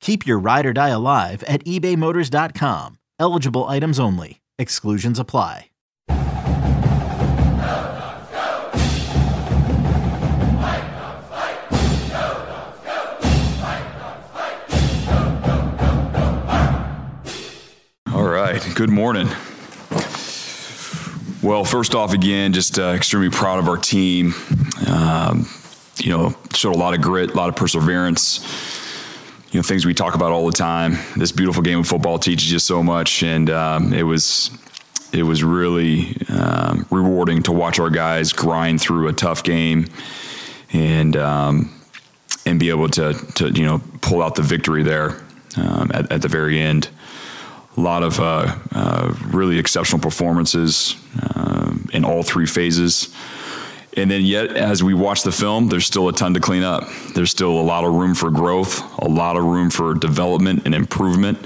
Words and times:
Keep 0.00 0.26
your 0.26 0.38
ride 0.38 0.66
or 0.66 0.72
die 0.72 0.88
alive 0.88 1.42
at 1.44 1.64
ebaymotors.com. 1.64 2.98
Eligible 3.18 3.64
items 3.66 3.98
only. 4.00 4.40
Exclusions 4.58 5.18
apply. 5.18 5.66
All 18.12 18.24
right. 18.24 18.66
Good 18.74 18.90
morning. 18.90 19.28
Well, 21.42 21.64
first 21.64 21.94
off, 21.94 22.12
again, 22.12 22.52
just 22.52 22.78
uh, 22.78 22.88
extremely 22.88 23.30
proud 23.30 23.58
of 23.58 23.68
our 23.68 23.76
team. 23.76 24.34
Um, 24.88 25.48
you 25.98 26.10
know, 26.10 26.34
showed 26.54 26.74
a 26.74 26.78
lot 26.78 26.94
of 26.94 27.00
grit, 27.00 27.30
a 27.30 27.34
lot 27.34 27.48
of 27.48 27.56
perseverance. 27.56 28.40
You 29.50 29.58
know, 29.58 29.62
things 29.62 29.86
we 29.86 29.94
talk 29.94 30.14
about 30.14 30.30
all 30.30 30.46
the 30.46 30.52
time. 30.52 30.98
This 31.16 31.32
beautiful 31.32 31.62
game 31.62 31.78
of 31.78 31.86
football 31.86 32.18
teaches 32.18 32.52
you 32.52 32.58
so 32.58 32.82
much, 32.82 33.22
and 33.22 33.48
um, 33.48 33.94
it 33.94 34.02
was 34.02 34.50
it 35.12 35.22
was 35.22 35.42
really 35.42 36.16
um, 36.28 36.86
rewarding 36.90 37.42
to 37.44 37.52
watch 37.52 37.78
our 37.78 37.88
guys 37.88 38.32
grind 38.32 38.80
through 38.80 39.08
a 39.08 39.12
tough 39.12 39.42
game 39.42 39.86
and 40.72 41.16
um, 41.16 41.74
and 42.44 42.60
be 42.60 42.68
able 42.68 42.88
to 42.90 43.14
to 43.36 43.50
you 43.50 43.64
know 43.64 43.80
pull 44.02 44.22
out 44.22 44.34
the 44.34 44.42
victory 44.42 44.82
there 44.82 45.20
um, 45.56 45.90
at, 45.94 46.12
at 46.12 46.22
the 46.22 46.28
very 46.28 46.60
end 46.60 46.90
a 47.78 47.80
lot 47.80 48.02
of 48.02 48.18
uh, 48.18 48.56
uh, 48.72 49.14
really 49.26 49.58
exceptional 49.58 50.00
performances 50.00 50.96
um, 51.34 51.88
in 51.92 52.04
all 52.04 52.24
three 52.24 52.46
phases. 52.46 53.14
And 53.98 54.08
then, 54.08 54.24
yet, 54.24 54.56
as 54.56 54.80
we 54.80 54.94
watch 54.94 55.24
the 55.24 55.32
film, 55.32 55.66
there's 55.66 55.84
still 55.84 56.08
a 56.08 56.12
ton 56.12 56.32
to 56.34 56.40
clean 56.40 56.62
up. 56.62 56.88
There's 57.16 57.32
still 57.32 57.50
a 57.50 57.62
lot 57.62 57.82
of 57.82 57.92
room 57.92 58.14
for 58.14 58.30
growth, 58.30 58.80
a 59.00 59.08
lot 59.08 59.36
of 59.36 59.42
room 59.42 59.70
for 59.70 59.92
development 59.92 60.62
and 60.66 60.74
improvement. 60.74 61.44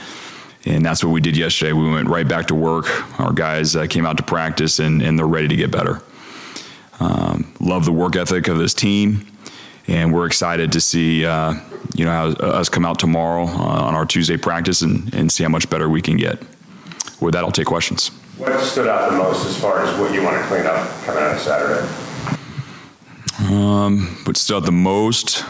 And 0.66 0.84
that's 0.84 1.02
what 1.02 1.12
we 1.12 1.22
did 1.22 1.34
yesterday. 1.34 1.72
We 1.72 1.90
went 1.90 2.10
right 2.10 2.28
back 2.28 2.48
to 2.48 2.54
work. 2.54 2.86
Our 3.18 3.32
guys 3.32 3.74
uh, 3.74 3.86
came 3.86 4.04
out 4.04 4.18
to 4.18 4.22
practice, 4.22 4.80
and, 4.80 5.00
and 5.00 5.18
they're 5.18 5.26
ready 5.26 5.48
to 5.48 5.56
get 5.56 5.70
better. 5.70 6.02
Um, 7.00 7.54
love 7.58 7.86
the 7.86 7.92
work 7.92 8.16
ethic 8.16 8.48
of 8.48 8.58
this 8.58 8.74
team, 8.74 9.26
and 9.88 10.12
we're 10.12 10.26
excited 10.26 10.72
to 10.72 10.80
see 10.80 11.24
uh, 11.24 11.54
you 11.94 12.04
know, 12.04 12.10
how, 12.10 12.26
us 12.46 12.68
come 12.68 12.84
out 12.84 12.98
tomorrow 12.98 13.44
uh, 13.44 13.86
on 13.86 13.94
our 13.94 14.04
Tuesday 14.04 14.36
practice 14.36 14.82
and, 14.82 15.12
and 15.14 15.32
see 15.32 15.42
how 15.42 15.48
much 15.48 15.70
better 15.70 15.88
we 15.88 16.02
can 16.02 16.18
get. 16.18 16.38
With 17.18 17.32
that, 17.32 17.44
I'll 17.44 17.50
take 17.50 17.66
questions. 17.66 18.10
What 18.36 18.60
stood 18.60 18.88
out 18.88 19.10
the 19.10 19.16
most 19.16 19.46
as 19.46 19.58
far 19.58 19.82
as 19.82 19.98
what 19.98 20.12
you 20.12 20.22
want 20.22 20.36
to 20.36 20.46
clean 20.48 20.66
up 20.66 20.86
coming 21.04 21.22
out 21.22 21.34
of 21.34 21.40
Saturday? 21.40 22.11
Um, 23.50 24.06
what 24.24 24.36
stood 24.36 24.58
out 24.58 24.64
the 24.64 24.72
most? 24.72 25.44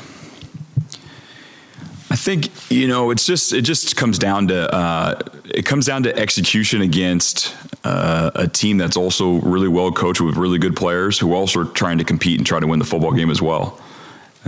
I 2.10 2.16
think 2.16 2.50
you 2.70 2.88
know 2.88 3.10
it's 3.10 3.26
just 3.26 3.52
it 3.52 3.62
just 3.62 3.96
comes 3.96 4.18
down 4.18 4.48
to 4.48 4.74
uh, 4.74 5.18
it 5.46 5.64
comes 5.66 5.86
down 5.86 6.02
to 6.04 6.16
execution 6.16 6.82
against 6.82 7.54
uh, 7.84 8.30
a 8.34 8.48
team 8.48 8.78
that's 8.78 8.96
also 8.96 9.40
really 9.40 9.68
well 9.68 9.92
coached 9.92 10.20
with 10.20 10.36
really 10.36 10.58
good 10.58 10.76
players 10.76 11.18
who 11.18 11.34
also 11.34 11.60
are 11.60 11.64
trying 11.64 11.98
to 11.98 12.04
compete 12.04 12.38
and 12.38 12.46
try 12.46 12.60
to 12.60 12.66
win 12.66 12.78
the 12.78 12.84
football 12.84 13.12
game 13.12 13.30
as 13.30 13.42
well. 13.42 13.80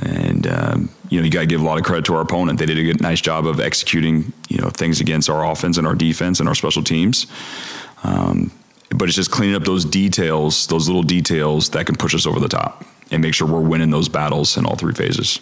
And 0.02 0.46
um, 0.46 0.90
you 1.10 1.18
know, 1.18 1.24
you 1.24 1.30
got 1.30 1.40
to 1.40 1.46
give 1.46 1.60
a 1.60 1.64
lot 1.64 1.78
of 1.78 1.84
credit 1.84 2.04
to 2.06 2.14
our 2.14 2.22
opponent. 2.22 2.58
They 2.58 2.66
did 2.66 2.78
a 2.78 2.82
good, 2.82 3.00
nice 3.00 3.20
job 3.20 3.46
of 3.46 3.60
executing, 3.60 4.32
you 4.48 4.58
know, 4.58 4.70
things 4.70 5.00
against 5.00 5.28
our 5.28 5.44
offense 5.50 5.76
and 5.76 5.86
our 5.86 5.94
defense 5.94 6.40
and 6.40 6.48
our 6.48 6.54
special 6.54 6.82
teams. 6.82 7.26
Um, 8.04 8.50
but 8.90 9.08
it's 9.08 9.16
just 9.16 9.30
cleaning 9.30 9.56
up 9.56 9.64
those 9.64 9.84
details, 9.84 10.66
those 10.66 10.88
little 10.88 11.02
details 11.02 11.70
that 11.70 11.86
can 11.86 11.96
push 11.96 12.14
us 12.14 12.26
over 12.26 12.40
the 12.40 12.48
top 12.48 12.84
and 13.10 13.22
make 13.22 13.34
sure 13.34 13.46
we're 13.46 13.60
winning 13.60 13.90
those 13.90 14.08
battles 14.08 14.56
in 14.56 14.66
all 14.66 14.76
three 14.76 14.94
phases 14.94 15.40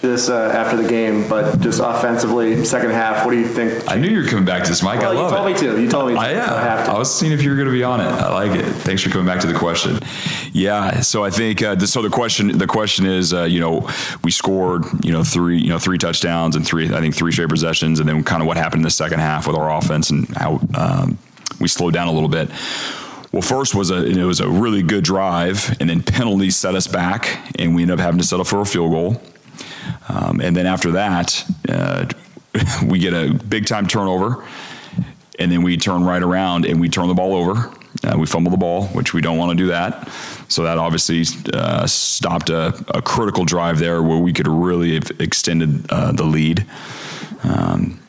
this 0.00 0.28
uh, 0.28 0.50
after 0.54 0.76
the 0.76 0.88
game, 0.88 1.28
but 1.28 1.60
just 1.60 1.80
offensively, 1.82 2.64
second 2.64 2.90
half, 2.90 3.24
what 3.24 3.32
do 3.32 3.38
you 3.38 3.46
think? 3.46 3.90
I 3.90 3.96
knew 3.96 4.08
you 4.08 4.22
were 4.22 4.28
coming 4.28 4.44
back 4.44 4.64
to 4.64 4.70
this, 4.70 4.82
Mike. 4.82 5.00
Well, 5.00 5.12
I 5.12 5.14
love 5.14 5.30
you 5.30 5.36
told 5.36 5.48
it. 5.48 5.52
me 5.52 5.58
to. 5.58 5.82
You 5.82 5.90
told 5.90 6.08
me. 6.08 6.14
To, 6.14 6.20
I, 6.20 6.32
yeah, 6.32 6.54
I, 6.54 6.62
have 6.62 6.86
to. 6.86 6.92
I 6.92 6.98
was 6.98 7.14
seeing 7.14 7.32
if 7.32 7.42
you 7.42 7.50
were 7.50 7.56
going 7.56 7.68
to 7.68 7.72
be 7.72 7.82
on 7.82 8.00
it. 8.00 8.04
I 8.04 8.32
like 8.32 8.58
it. 8.58 8.64
Thanks 8.64 9.02
for 9.02 9.10
coming 9.10 9.26
back 9.26 9.40
to 9.40 9.46
the 9.46 9.58
question. 9.58 9.98
Yeah, 10.52 11.00
so 11.00 11.24
I 11.24 11.30
think 11.30 11.62
uh, 11.62 11.78
so. 11.80 12.02
The 12.02 12.10
question, 12.10 12.58
the 12.58 12.66
question 12.66 13.06
is, 13.06 13.32
uh, 13.32 13.44
you 13.44 13.60
know, 13.60 13.88
we 14.22 14.30
scored, 14.30 14.84
you 15.02 15.12
know, 15.12 15.24
three, 15.24 15.58
you 15.58 15.68
know, 15.68 15.78
three 15.78 15.98
touchdowns 15.98 16.56
and 16.56 16.66
three, 16.66 16.92
I 16.94 17.00
think, 17.00 17.14
three 17.14 17.32
straight 17.32 17.48
possessions, 17.48 18.00
and 18.00 18.08
then 18.08 18.22
kind 18.24 18.42
of 18.42 18.48
what 18.48 18.56
happened 18.56 18.80
in 18.80 18.84
the 18.84 18.90
second 18.90 19.20
half 19.20 19.46
with 19.46 19.56
our 19.56 19.70
offense 19.76 20.10
and 20.10 20.28
how 20.36 20.60
um, 20.74 21.18
we 21.60 21.68
slowed 21.68 21.94
down 21.94 22.08
a 22.08 22.12
little 22.12 22.28
bit. 22.28 22.50
Well, 23.32 23.42
first 23.42 23.74
was 23.76 23.90
a 23.90 24.04
it 24.04 24.24
was 24.24 24.40
a 24.40 24.48
really 24.48 24.82
good 24.82 25.04
drive, 25.04 25.76
and 25.80 25.88
then 25.88 26.02
penalties 26.02 26.56
set 26.56 26.74
us 26.74 26.88
back, 26.88 27.54
and 27.58 27.74
we 27.76 27.82
ended 27.82 28.00
up 28.00 28.04
having 28.04 28.20
to 28.20 28.26
settle 28.26 28.44
for 28.44 28.60
a 28.60 28.66
field 28.66 28.90
goal. 28.90 29.22
Um, 30.08 30.40
and 30.40 30.56
then 30.56 30.66
after 30.66 30.92
that, 30.92 31.44
uh, 31.68 32.06
we 32.86 32.98
get 32.98 33.14
a 33.14 33.32
big 33.32 33.66
time 33.66 33.86
turnover, 33.86 34.44
and 35.38 35.52
then 35.52 35.62
we 35.62 35.76
turn 35.76 36.04
right 36.04 36.22
around 36.22 36.66
and 36.66 36.80
we 36.80 36.88
turn 36.88 37.08
the 37.08 37.14
ball 37.14 37.34
over. 37.34 37.72
Uh, 38.04 38.16
we 38.18 38.26
fumble 38.26 38.50
the 38.50 38.56
ball, 38.56 38.86
which 38.88 39.14
we 39.14 39.20
don't 39.20 39.36
want 39.36 39.50
to 39.50 39.56
do 39.56 39.68
that. 39.68 40.08
So 40.48 40.62
that 40.62 40.78
obviously 40.78 41.24
uh, 41.52 41.86
stopped 41.86 42.48
a, 42.48 42.68
a, 42.88 43.02
critical 43.02 43.44
drive 43.44 43.78
there 43.78 44.02
where 44.02 44.18
we 44.18 44.32
could 44.32 44.46
really 44.46 44.94
have 44.94 45.10
extended 45.18 45.90
uh, 45.90 46.12
the 46.12 46.22
lead. 46.24 46.64
Um, 47.42 47.99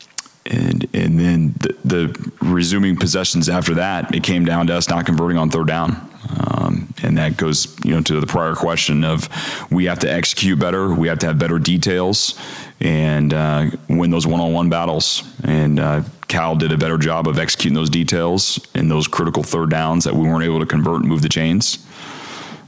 and 0.51 0.87
and 0.93 1.19
then 1.19 1.53
the, 1.59 1.75
the, 1.85 2.31
resuming 2.41 2.97
possessions 2.97 3.47
after 3.47 3.75
that, 3.75 4.13
it 4.13 4.23
came 4.23 4.45
down 4.45 4.67
to 4.67 4.75
us 4.75 4.89
not 4.89 5.05
converting 5.05 5.37
on 5.37 5.49
third 5.49 5.67
down. 5.67 6.09
Um, 6.37 6.93
and 7.03 7.17
that 7.17 7.35
goes, 7.35 7.75
you 7.83 7.91
know, 7.91 8.01
to 8.01 8.19
the 8.19 8.27
prior 8.27 8.53
question 8.53 9.03
of 9.03 9.27
we 9.71 9.85
have 9.85 9.99
to 9.99 10.11
execute 10.11 10.59
better, 10.59 10.93
we 10.93 11.07
have 11.07 11.19
to 11.19 11.25
have 11.27 11.39
better 11.39 11.57
details, 11.57 12.39
and 12.79 13.33
uh, 13.33 13.71
win 13.89 14.11
those 14.11 14.27
one-on-one 14.27 14.69
battles. 14.69 15.23
And 15.43 15.79
uh, 15.79 16.03
Cal 16.27 16.55
did 16.55 16.71
a 16.71 16.77
better 16.77 16.97
job 16.97 17.27
of 17.27 17.39
executing 17.39 17.73
those 17.73 17.89
details 17.89 18.59
in 18.75 18.87
those 18.87 19.07
critical 19.07 19.43
third 19.43 19.69
downs 19.69 20.03
that 20.03 20.13
we 20.13 20.27
weren't 20.27 20.43
able 20.43 20.59
to 20.59 20.65
convert 20.65 21.01
and 21.01 21.09
move 21.09 21.21
the 21.21 21.29
chains. 21.29 21.85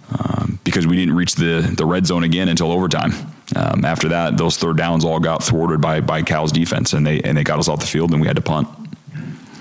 Um, 0.09 0.59
because 0.63 0.85
we 0.85 0.95
didn't 0.95 1.15
reach 1.15 1.35
the, 1.35 1.73
the 1.75 1.85
red 1.85 2.05
zone 2.05 2.23
again 2.23 2.49
until 2.49 2.71
overtime. 2.71 3.32
Um, 3.55 3.85
after 3.85 4.09
that, 4.09 4.37
those 4.37 4.57
third 4.57 4.77
downs 4.77 5.05
all 5.05 5.19
got 5.19 5.43
thwarted 5.43 5.81
by 5.81 6.01
by 6.01 6.21
Cal's 6.23 6.51
defense, 6.51 6.93
and 6.93 7.05
they 7.05 7.21
and 7.21 7.37
they 7.37 7.43
got 7.43 7.59
us 7.59 7.67
off 7.67 7.79
the 7.79 7.87
field, 7.87 8.11
and 8.11 8.21
we 8.21 8.27
had 8.27 8.35
to 8.35 8.41
punt. 8.41 8.67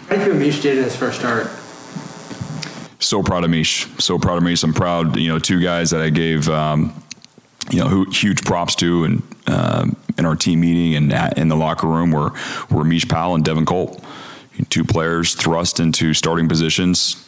How 0.08 0.16
do 0.16 0.20
you 0.20 0.26
feel 0.26 0.34
Mish 0.34 0.60
did 0.60 0.78
in 0.78 0.84
his 0.84 0.96
first 0.96 1.18
start? 1.18 1.50
so 3.04 3.22
proud 3.22 3.44
of 3.44 3.50
Mish. 3.50 3.86
So 3.98 4.18
proud 4.18 4.38
of 4.38 4.42
Mish. 4.42 4.62
I'm 4.62 4.72
proud, 4.72 5.16
you 5.16 5.28
know, 5.28 5.38
two 5.38 5.60
guys 5.60 5.90
that 5.90 6.00
I 6.00 6.10
gave, 6.10 6.48
um, 6.48 7.02
you 7.70 7.78
know, 7.78 8.04
huge 8.04 8.44
props 8.44 8.74
to 8.76 9.04
and 9.04 9.22
um, 9.46 9.96
in 10.18 10.24
our 10.24 10.36
team 10.36 10.60
meeting 10.60 10.94
and 10.94 11.12
at, 11.12 11.38
in 11.38 11.48
the 11.48 11.56
locker 11.56 11.86
room 11.86 12.10
were 12.10 12.32
were 12.70 12.84
Mish 12.84 13.06
Powell 13.06 13.34
and 13.34 13.44
Devin 13.44 13.66
Culp, 13.66 14.02
two 14.70 14.84
players 14.84 15.34
thrust 15.34 15.80
into 15.80 16.14
starting 16.14 16.48
positions 16.48 17.24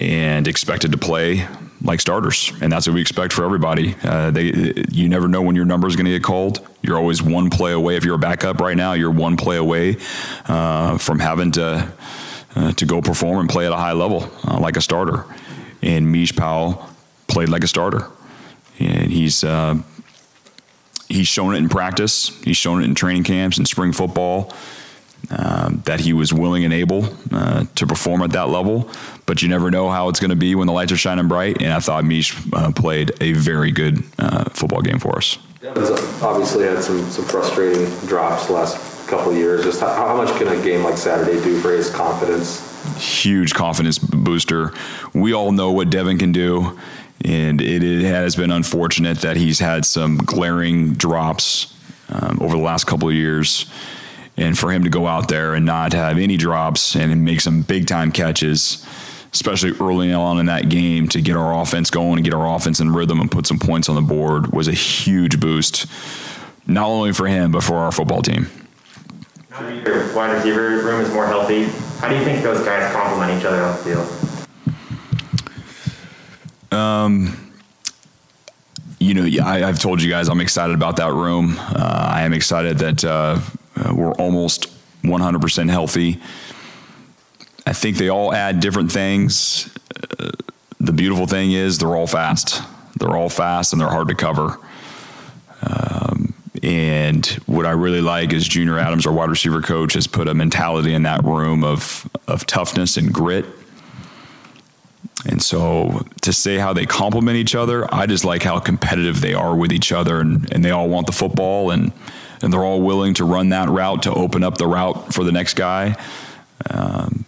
and 0.00 0.46
expected 0.46 0.92
to 0.92 0.98
play 0.98 1.46
like 1.82 2.00
starters, 2.00 2.52
and 2.60 2.72
that's 2.72 2.86
what 2.86 2.94
we 2.94 3.00
expect 3.00 3.32
for 3.32 3.44
everybody. 3.44 3.94
Uh, 4.02 4.30
they, 4.30 4.84
you 4.90 5.08
never 5.08 5.28
know 5.28 5.42
when 5.42 5.54
your 5.54 5.64
number 5.64 5.86
is 5.86 5.96
going 5.96 6.06
to 6.06 6.10
get 6.10 6.22
called. 6.22 6.66
You're 6.82 6.96
always 6.96 7.22
one 7.22 7.50
play 7.50 7.72
away. 7.72 7.96
If 7.96 8.04
you're 8.04 8.16
a 8.16 8.18
backup 8.18 8.60
right 8.60 8.76
now, 8.76 8.94
you're 8.94 9.10
one 9.10 9.36
play 9.36 9.56
away 9.56 9.96
uh, 10.46 10.98
from 10.98 11.18
having 11.18 11.52
to 11.52 11.92
uh, 12.56 12.72
to 12.72 12.86
go 12.86 13.00
perform 13.00 13.38
and 13.40 13.48
play 13.48 13.66
at 13.66 13.72
a 13.72 13.76
high 13.76 13.92
level 13.92 14.30
uh, 14.44 14.58
like 14.58 14.76
a 14.76 14.80
starter. 14.80 15.24
And 15.82 16.10
Mish 16.10 16.34
Powell 16.34 16.88
played 17.28 17.48
like 17.48 17.62
a 17.62 17.68
starter, 17.68 18.08
and 18.80 19.12
he's 19.12 19.44
uh, 19.44 19.76
he's 21.08 21.28
shown 21.28 21.54
it 21.54 21.58
in 21.58 21.68
practice. 21.68 22.28
He's 22.42 22.56
shown 22.56 22.82
it 22.82 22.86
in 22.86 22.94
training 22.94 23.24
camps 23.24 23.58
and 23.58 23.68
spring 23.68 23.92
football. 23.92 24.52
Um, 25.30 25.82
that 25.84 26.00
he 26.00 26.12
was 26.12 26.32
willing 26.32 26.64
and 26.64 26.72
able 26.72 27.08
uh, 27.32 27.64
to 27.74 27.86
perform 27.86 28.22
at 28.22 28.30
that 28.32 28.48
level. 28.48 28.90
But 29.26 29.42
you 29.42 29.48
never 29.48 29.70
know 29.70 29.90
how 29.90 30.08
it's 30.08 30.20
going 30.20 30.30
to 30.30 30.36
be 30.36 30.54
when 30.54 30.66
the 30.66 30.72
lights 30.72 30.92
are 30.92 30.96
shining 30.96 31.28
bright. 31.28 31.60
And 31.60 31.72
I 31.72 31.80
thought 31.80 32.04
Mish 32.04 32.34
uh, 32.52 32.72
played 32.72 33.12
a 33.20 33.32
very 33.32 33.70
good 33.70 34.02
uh, 34.18 34.44
football 34.50 34.80
game 34.80 34.98
for 34.98 35.16
us. 35.16 35.38
Evans 35.62 35.90
obviously 36.22 36.64
had 36.64 36.82
some, 36.82 37.02
some 37.10 37.24
frustrating 37.24 37.84
drops 38.06 38.46
the 38.46 38.52
last 38.52 39.08
couple 39.08 39.32
of 39.32 39.36
years. 39.36 39.64
Just 39.64 39.80
how, 39.80 39.92
how 39.92 40.16
much 40.16 40.36
can 40.38 40.48
a 40.48 40.62
game 40.62 40.82
like 40.82 40.96
Saturday 40.96 41.42
do 41.42 41.60
for 41.60 41.72
his 41.72 41.90
confidence? 41.90 42.64
Huge 42.96 43.54
confidence 43.54 43.98
booster. 43.98 44.72
We 45.12 45.34
all 45.34 45.52
know 45.52 45.72
what 45.72 45.90
Devin 45.90 46.18
can 46.18 46.32
do. 46.32 46.78
And 47.24 47.60
it, 47.60 47.82
it 47.82 48.04
has 48.04 48.36
been 48.36 48.52
unfortunate 48.52 49.18
that 49.18 49.36
he's 49.36 49.58
had 49.58 49.84
some 49.84 50.18
glaring 50.18 50.92
drops 50.94 51.74
um, 52.08 52.38
over 52.40 52.56
the 52.56 52.62
last 52.62 52.86
couple 52.86 53.08
of 53.08 53.14
years 53.14 53.70
and 54.38 54.56
for 54.56 54.70
him 54.72 54.84
to 54.84 54.88
go 54.88 55.06
out 55.06 55.28
there 55.28 55.54
and 55.54 55.66
not 55.66 55.92
have 55.92 56.16
any 56.16 56.36
drops 56.36 56.94
and 56.94 57.24
make 57.24 57.40
some 57.40 57.62
big 57.62 57.86
time 57.86 58.12
catches, 58.12 58.86
especially 59.32 59.72
early 59.80 60.12
on 60.12 60.38
in 60.38 60.46
that 60.46 60.68
game 60.68 61.08
to 61.08 61.20
get 61.20 61.36
our 61.36 61.60
offense 61.60 61.90
going 61.90 62.18
and 62.18 62.24
get 62.24 62.32
our 62.32 62.54
offense 62.54 62.80
in 62.80 62.90
rhythm 62.92 63.20
and 63.20 63.30
put 63.30 63.46
some 63.46 63.58
points 63.58 63.88
on 63.88 63.96
the 63.96 64.00
board 64.00 64.52
was 64.52 64.68
a 64.68 64.72
huge 64.72 65.40
boost, 65.40 65.86
not 66.66 66.86
only 66.86 67.12
for 67.12 67.26
him, 67.26 67.50
but 67.50 67.64
for 67.64 67.76
our 67.76 67.90
football 67.90 68.22
team. 68.22 68.48
Now 69.50 69.62
that 69.62 69.84
your 69.84 70.14
wide 70.14 70.32
receiver 70.32 70.84
room 70.84 71.00
is 71.00 71.12
more 71.12 71.26
healthy, 71.26 71.64
how 71.98 72.08
do 72.08 72.14
you 72.14 72.24
think 72.24 72.44
those 72.44 72.64
guys 72.64 72.92
complement 72.94 73.38
each 73.38 73.44
other 73.44 73.60
on 73.60 73.76
the 73.76 73.82
field? 73.82 74.08
Um, 76.70 77.52
you 79.00 79.14
know, 79.14 79.44
I, 79.44 79.58
have 79.60 79.80
told 79.80 80.00
you 80.02 80.10
guys 80.10 80.28
I'm 80.28 80.40
excited 80.40 80.74
about 80.74 80.96
that 80.96 81.12
room. 81.12 81.56
Uh, 81.58 82.10
I 82.12 82.22
am 82.22 82.32
excited 82.32 82.78
that 82.78 83.04
uh, 83.04 83.40
uh, 83.78 83.94
we're 83.94 84.12
almost 84.12 84.68
100% 85.02 85.70
healthy. 85.70 86.20
I 87.66 87.72
think 87.72 87.96
they 87.96 88.08
all 88.08 88.32
add 88.32 88.60
different 88.60 88.90
things. 88.90 89.74
Uh, 90.18 90.30
the 90.80 90.92
beautiful 90.92 91.26
thing 91.26 91.52
is 91.52 91.78
they're 91.78 91.94
all 91.94 92.06
fast. 92.06 92.62
They're 92.98 93.16
all 93.16 93.28
fast 93.28 93.72
and 93.72 93.80
they're 93.80 93.90
hard 93.90 94.08
to 94.08 94.14
cover. 94.14 94.58
Um, 95.62 96.34
and 96.62 97.26
what 97.46 97.66
I 97.66 97.70
really 97.70 98.00
like 98.00 98.32
is 98.32 98.46
Junior 98.48 98.78
Adams, 98.78 99.06
our 99.06 99.12
wide 99.12 99.30
receiver 99.30 99.60
coach, 99.60 99.94
has 99.94 100.06
put 100.06 100.28
a 100.28 100.34
mentality 100.34 100.94
in 100.94 101.02
that 101.02 101.24
room 101.24 101.62
of 101.64 102.08
of 102.26 102.46
toughness 102.46 102.96
and 102.96 103.12
grit. 103.12 103.44
And 105.26 105.42
so 105.42 106.06
to 106.22 106.32
say 106.32 106.58
how 106.58 106.72
they 106.72 106.86
complement 106.86 107.36
each 107.36 107.54
other, 107.54 107.92
I 107.92 108.06
just 108.06 108.24
like 108.24 108.42
how 108.42 108.60
competitive 108.60 109.20
they 109.20 109.34
are 109.34 109.54
with 109.54 109.72
each 109.72 109.90
other 109.90 110.20
and, 110.20 110.50
and 110.52 110.64
they 110.64 110.70
all 110.70 110.88
want 110.88 111.06
the 111.06 111.12
football 111.12 111.70
and 111.70 111.92
and 112.42 112.52
they're 112.52 112.64
all 112.64 112.80
willing 112.80 113.14
to 113.14 113.24
run 113.24 113.50
that 113.50 113.68
route 113.68 114.02
to 114.04 114.12
open 114.12 114.42
up 114.42 114.58
the 114.58 114.66
route 114.66 115.12
for 115.12 115.24
the 115.24 115.32
next 115.32 115.54
guy. 115.54 115.96
Um, 116.70 117.24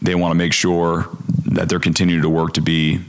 they 0.00 0.14
want 0.14 0.30
to 0.32 0.36
make 0.36 0.52
sure 0.52 1.08
that 1.46 1.68
they're 1.68 1.80
continuing 1.80 2.22
to 2.22 2.30
work 2.30 2.54
to 2.54 2.60
be 2.60 3.00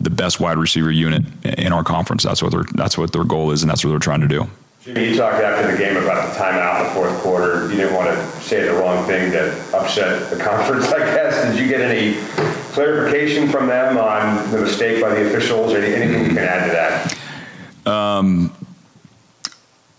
the 0.00 0.10
best 0.10 0.40
wide 0.40 0.58
receiver 0.58 0.90
unit 0.90 1.22
in 1.44 1.72
our 1.72 1.84
conference. 1.84 2.22
That's 2.22 2.42
what 2.42 2.52
their 2.52 2.64
that's 2.74 2.96
what 2.98 3.12
their 3.12 3.24
goal 3.24 3.50
is, 3.50 3.62
and 3.62 3.70
that's 3.70 3.84
what 3.84 3.90
they're 3.90 3.98
trying 3.98 4.20
to 4.20 4.28
do. 4.28 4.46
Jimmy, 4.84 5.08
you 5.08 5.16
talked 5.16 5.42
after 5.42 5.72
the 5.72 5.78
game 5.78 5.96
about 5.96 6.28
the 6.28 6.38
timeout 6.38 6.80
in 6.80 6.88
the 6.88 6.90
fourth 6.92 7.18
quarter. 7.22 7.70
You 7.70 7.76
didn't 7.78 7.94
want 7.94 8.10
to 8.10 8.26
say 8.42 8.64
the 8.64 8.74
wrong 8.74 9.06
thing 9.06 9.30
that 9.32 9.54
upset 9.72 10.30
the 10.30 10.36
conference, 10.44 10.86
I 10.88 10.98
guess. 10.98 11.42
Did 11.50 11.58
you 11.58 11.66
get 11.66 11.80
any 11.80 12.20
clarification 12.72 13.48
from 13.48 13.66
them 13.66 13.96
on 13.96 14.50
the 14.50 14.60
mistake 14.60 15.00
by 15.00 15.14
the 15.14 15.26
officials 15.26 15.72
or 15.72 15.78
anything 15.78 16.10
you 16.10 16.28
can 16.28 16.38
add 16.38 16.66
to 16.66 16.72
that? 17.86 17.90
Um, 17.90 18.54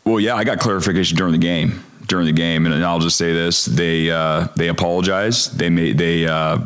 well, 0.05 0.19
yeah, 0.19 0.35
I 0.35 0.43
got 0.43 0.59
clarification 0.59 1.17
during 1.17 1.31
the 1.31 1.39
game. 1.39 1.83
During 2.07 2.27
the 2.27 2.33
game, 2.33 2.67
and 2.67 2.85
I'll 2.85 2.99
just 2.99 3.17
say 3.17 3.33
this: 3.33 3.65
they 3.65 4.11
uh, 4.11 4.47
they 4.55 4.67
apologized. 4.67 5.57
They 5.57 5.71
made 5.71 5.97
they 5.97 6.27
uh, 6.27 6.59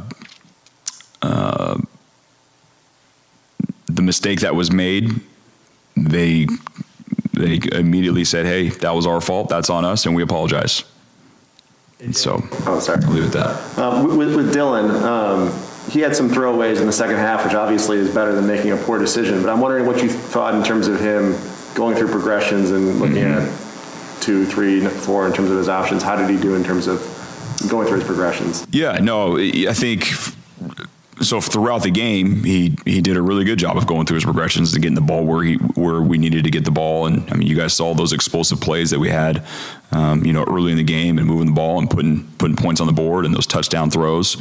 uh, 1.22 1.80
the 3.86 4.02
mistake 4.02 4.42
that 4.42 4.54
was 4.54 4.70
made. 4.70 5.22
They 5.96 6.46
they 7.34 7.62
immediately 7.72 8.26
said, 8.26 8.46
"Hey, 8.46 8.68
that 8.68 8.94
was 8.94 9.08
our 9.08 9.22
fault. 9.22 9.48
That's 9.48 9.70
on 9.70 9.86
us, 9.86 10.06
and 10.06 10.14
we 10.14 10.24
apologize." 10.24 10.84
And 12.02 12.16
so, 12.16 12.42
oh, 12.66 12.82
sorry. 12.82 13.02
I'll 13.04 13.12
leave 13.12 13.24
it 13.24 13.36
at 13.36 13.56
that. 13.76 13.78
Um, 13.78 14.18
with, 14.18 14.34
with, 14.36 14.54
Dylan, 14.54 14.90
um, 15.02 15.92
he 15.92 16.00
had 16.00 16.16
some 16.16 16.30
throwaways 16.30 16.80
in 16.80 16.86
the 16.86 16.94
second 16.94 17.18
half, 17.18 17.44
which 17.44 17.54
obviously 17.54 17.98
is 17.98 18.14
better 18.14 18.34
than 18.34 18.48
making 18.48 18.72
a 18.72 18.78
poor 18.78 19.00
decision. 19.00 19.42
But 19.42 19.50
I'm 19.50 19.60
wondering 19.60 19.86
what 19.86 20.02
you 20.02 20.10
thought 20.10 20.56
in 20.56 20.64
terms 20.64 20.88
of 20.88 21.00
him 21.00 21.34
going 21.80 21.96
through 21.96 22.10
progressions 22.10 22.72
and 22.72 23.00
looking 23.00 23.16
mm-hmm. 23.16 24.18
at 24.18 24.22
two, 24.22 24.46
three, 24.46 24.86
four 24.86 25.26
in 25.26 25.34
terms 25.34 25.50
of 25.50 25.58
his 25.58 25.70
options, 25.70 26.04
how 26.04 26.16
did 26.18 26.30
he 26.30 26.38
do 26.38 26.54
in 26.56 26.64
terms 26.64 26.88
of 26.88 27.00
going 27.70 27.88
through 27.88 28.00
his 28.00 28.06
progressions? 28.06 28.68
Yeah, 28.70 28.98
no, 28.98 29.38
I 29.38 29.74
think 29.74 30.04
so 31.22 31.40
throughout 31.40 31.84
the 31.84 31.92
game, 31.92 32.44
he 32.44 32.76
he 32.86 33.02
did 33.02 33.16
a 33.16 33.22
really 33.22 33.46
good 33.46 33.60
job 33.60 33.78
of 33.78 33.88
going 33.88 34.06
through 34.06 34.16
his 34.16 34.26
progressions 34.26 34.74
and 34.74 34.82
getting 34.82 34.96
the 34.96 35.02
ball 35.02 35.24
where 35.26 35.44
he 35.44 35.56
where 35.56 36.02
we 36.02 36.18
needed 36.18 36.44
to 36.44 36.52
get 36.52 36.66
the 36.66 36.72
ball. 36.72 37.06
And 37.06 37.30
I 37.32 37.36
mean, 37.36 37.48
you 37.48 37.56
guys 37.56 37.74
saw 37.74 37.94
those 37.94 38.12
explosive 38.12 38.60
plays 38.60 38.90
that 38.92 39.00
we 39.00 39.10
had, 39.10 39.46
um, 39.92 40.26
you 40.26 40.34
know, 40.34 40.44
early 40.44 40.72
in 40.72 40.78
the 40.78 40.84
game 40.84 41.18
and 41.18 41.26
moving 41.26 41.48
the 41.48 41.54
ball 41.54 41.80
and 41.80 41.90
putting 41.90 42.26
putting 42.38 42.58
points 42.58 42.82
on 42.82 42.88
the 42.88 42.94
board 42.94 43.26
and 43.26 43.34
those 43.34 43.48
touchdown 43.48 43.90
throws. 43.90 44.36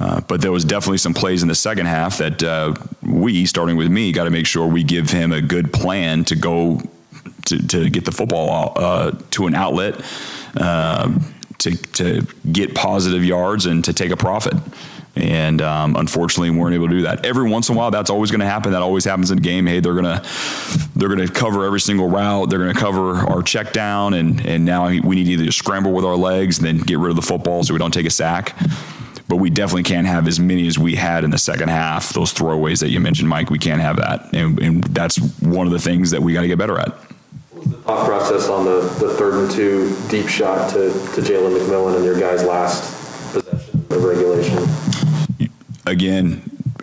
Uh, 0.00 0.20
but 0.22 0.40
there 0.40 0.50
was 0.50 0.64
definitely 0.64 0.96
some 0.98 1.12
plays 1.12 1.42
in 1.42 1.48
the 1.48 1.54
second 1.54 1.84
half 1.84 2.18
that 2.18 2.42
uh, 2.42 2.74
we, 3.02 3.44
starting 3.44 3.76
with 3.76 3.90
me, 3.90 4.12
got 4.12 4.24
to 4.24 4.30
make 4.30 4.46
sure 4.46 4.66
we 4.66 4.82
give 4.82 5.10
him 5.10 5.30
a 5.30 5.42
good 5.42 5.72
plan 5.74 6.24
to 6.24 6.34
go 6.34 6.80
to, 7.44 7.66
to 7.66 7.90
get 7.90 8.06
the 8.06 8.12
football 8.12 8.72
uh, 8.76 9.10
to 9.32 9.46
an 9.46 9.54
outlet, 9.54 10.02
um, 10.58 11.34
to, 11.58 11.76
to 11.76 12.26
get 12.50 12.74
positive 12.74 13.22
yards 13.22 13.66
and 13.66 13.84
to 13.84 13.92
take 13.92 14.10
a 14.10 14.16
profit. 14.16 14.54
And 15.16 15.60
um, 15.60 15.96
unfortunately, 15.96 16.48
we 16.50 16.56
weren't 16.56 16.74
able 16.74 16.88
to 16.88 16.94
do 16.94 17.02
that. 17.02 17.26
Every 17.26 17.50
once 17.50 17.68
in 17.68 17.74
a 17.74 17.78
while, 17.78 17.90
that's 17.90 18.08
always 18.08 18.30
going 18.30 18.40
to 18.40 18.46
happen. 18.46 18.72
That 18.72 18.80
always 18.80 19.04
happens 19.04 19.30
in 19.30 19.36
a 19.38 19.40
game. 19.42 19.66
Hey, 19.66 19.80
they're 19.80 19.96
gonna 19.96 20.22
they're 20.94 21.08
gonna 21.08 21.26
cover 21.26 21.64
every 21.66 21.80
single 21.80 22.08
route. 22.08 22.48
They're 22.48 22.60
gonna 22.60 22.74
cover 22.74 23.16
our 23.16 23.42
check 23.42 23.72
down, 23.72 24.14
and 24.14 24.40
and 24.46 24.64
now 24.64 24.86
we 24.86 25.16
need 25.16 25.24
to 25.24 25.32
either 25.32 25.50
scramble 25.50 25.92
with 25.92 26.04
our 26.04 26.14
legs 26.14 26.58
and 26.58 26.66
then 26.66 26.78
get 26.78 26.98
rid 26.98 27.10
of 27.10 27.16
the 27.16 27.22
football 27.22 27.64
so 27.64 27.74
we 27.74 27.78
don't 27.78 27.92
take 27.92 28.06
a 28.06 28.10
sack 28.10 28.56
but 29.30 29.36
we 29.36 29.48
definitely 29.48 29.84
can't 29.84 30.08
have 30.08 30.26
as 30.26 30.40
many 30.40 30.66
as 30.66 30.76
we 30.76 30.96
had 30.96 31.22
in 31.22 31.30
the 31.30 31.38
second 31.38 31.68
half. 31.68 32.12
Those 32.12 32.34
throwaways 32.34 32.80
that 32.80 32.90
you 32.90 32.98
mentioned, 32.98 33.28
Mike, 33.28 33.48
we 33.48 33.60
can't 33.60 33.80
have 33.80 33.96
that, 33.96 34.34
and, 34.34 34.58
and 34.58 34.84
that's 34.84 35.18
one 35.40 35.66
of 35.66 35.72
the 35.72 35.78
things 35.78 36.10
that 36.10 36.20
we 36.20 36.32
got 36.32 36.42
to 36.42 36.48
get 36.48 36.58
better 36.58 36.78
at. 36.78 36.88
What 36.88 37.60
was 37.60 37.68
the 37.68 37.76
thought 37.78 38.06
process 38.06 38.48
on 38.48 38.64
the, 38.64 38.80
the 38.98 39.14
third 39.14 39.34
and 39.34 39.50
two 39.50 39.96
deep 40.08 40.28
shot 40.28 40.70
to, 40.70 40.90
to 40.90 41.20
Jalen 41.20 41.56
McMillan 41.56 41.96
and 41.96 42.04
your 42.04 42.18
guys' 42.18 42.44
last 42.44 43.32
possession 43.32 43.86
of 43.88 44.02
regulation? 44.02 44.68
Again, 45.86 46.42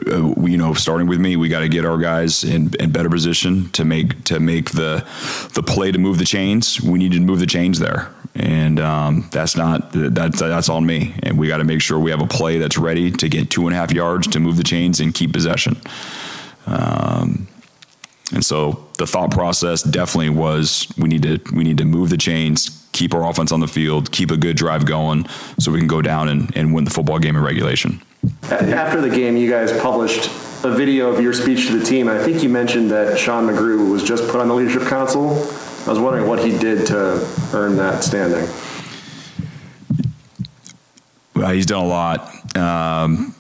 uh, 0.10 0.34
we, 0.38 0.52
you 0.52 0.58
know, 0.58 0.74
starting 0.74 1.08
with 1.08 1.20
me, 1.20 1.36
we 1.36 1.50
got 1.50 1.60
to 1.60 1.70
get 1.70 1.84
our 1.84 1.98
guys 1.98 2.46
in, 2.46 2.74
in, 2.80 2.92
better 2.92 3.10
position 3.10 3.70
to 3.72 3.84
make 3.84 4.24
to 4.24 4.40
make 4.40 4.72
the 4.72 5.06
the 5.54 5.64
play 5.64 5.92
to 5.92 6.00
move 6.00 6.18
the 6.18 6.26
chains. 6.26 6.80
We 6.80 6.98
need 6.98 7.12
to 7.12 7.20
move 7.20 7.40
the 7.40 7.46
chains 7.46 7.80
there, 7.80 8.10
and 8.38 8.80
um, 8.80 9.28
that's 9.32 9.56
not 9.58 9.92
that's 9.92 10.40
that's 10.40 10.70
on 10.70 10.86
me. 10.86 11.16
And 11.24 11.38
we 11.38 11.48
got 11.48 11.58
to 11.58 11.64
make 11.64 11.82
sure 11.82 12.00
we 12.00 12.12
have 12.12 12.22
a 12.22 12.28
play 12.28 12.60
that's 12.60 12.78
ready 12.78 13.12
to 13.12 13.30
get 13.30 13.50
two 13.50 13.68
and 13.68 13.76
a 13.76 13.78
half 13.78 13.92
yards 13.92 14.28
to 14.28 14.40
move 14.40 14.58
the 14.58 14.64
chains 14.64 15.00
and 15.00 15.14
keep 15.14 15.34
possession. 15.34 15.78
Um, 16.66 17.48
and 18.34 18.44
so 18.46 18.86
the 18.98 19.08
thought 19.08 19.32
process 19.32 19.82
definitely 19.82 20.30
was 20.30 20.88
we 20.98 21.08
need 21.08 21.24
to 21.24 21.40
we 21.54 21.64
need 21.64 21.78
to 21.78 21.86
move 21.86 22.10
the 22.10 22.18
chains, 22.18 22.88
keep 22.92 23.14
our 23.14 23.28
offense 23.28 23.52
on 23.52 23.60
the 23.60 23.68
field, 23.68 24.12
keep 24.12 24.32
a 24.32 24.38
good 24.38 24.58
drive 24.58 24.86
going, 24.86 25.28
so 25.60 25.72
we 25.72 25.80
can 25.80 25.88
go 25.88 26.02
down 26.02 26.30
and, 26.30 26.56
and 26.56 26.74
win 26.74 26.84
the 26.84 26.92
football 26.92 27.20
game 27.20 27.36
in 27.36 27.44
regulation. 27.44 28.02
After 28.50 29.00
the 29.00 29.10
game, 29.10 29.38
you 29.38 29.50
guys 29.50 29.72
published 29.80 30.30
a 30.64 30.72
video 30.72 31.10
of 31.10 31.22
your 31.22 31.34
speech 31.34 31.68
to 31.68 31.78
the 31.78 31.86
team. 31.86 32.10
I 32.10 32.18
think 32.18 32.44
you 32.44 32.50
mentioned 32.50 32.92
that 32.92 33.18
Sean 33.18 33.48
McGrew 33.48 33.92
was 33.92 34.04
just 34.04 34.28
put 34.28 34.42
on 34.42 34.48
the 34.48 34.56
leadership 34.56 34.88
council. 34.88 35.36
I 35.88 35.90
was 35.90 36.00
wondering 36.00 36.28
what 36.28 36.44
he 36.44 36.58
did 36.58 36.86
to 36.88 37.26
earn 37.54 37.78
that 37.78 38.04
standing. 38.04 38.48
Well, 41.34 41.52
he's 41.54 41.66
done 41.66 41.86
a 41.86 41.88
lot. 41.88 42.58
Um, 42.58 43.34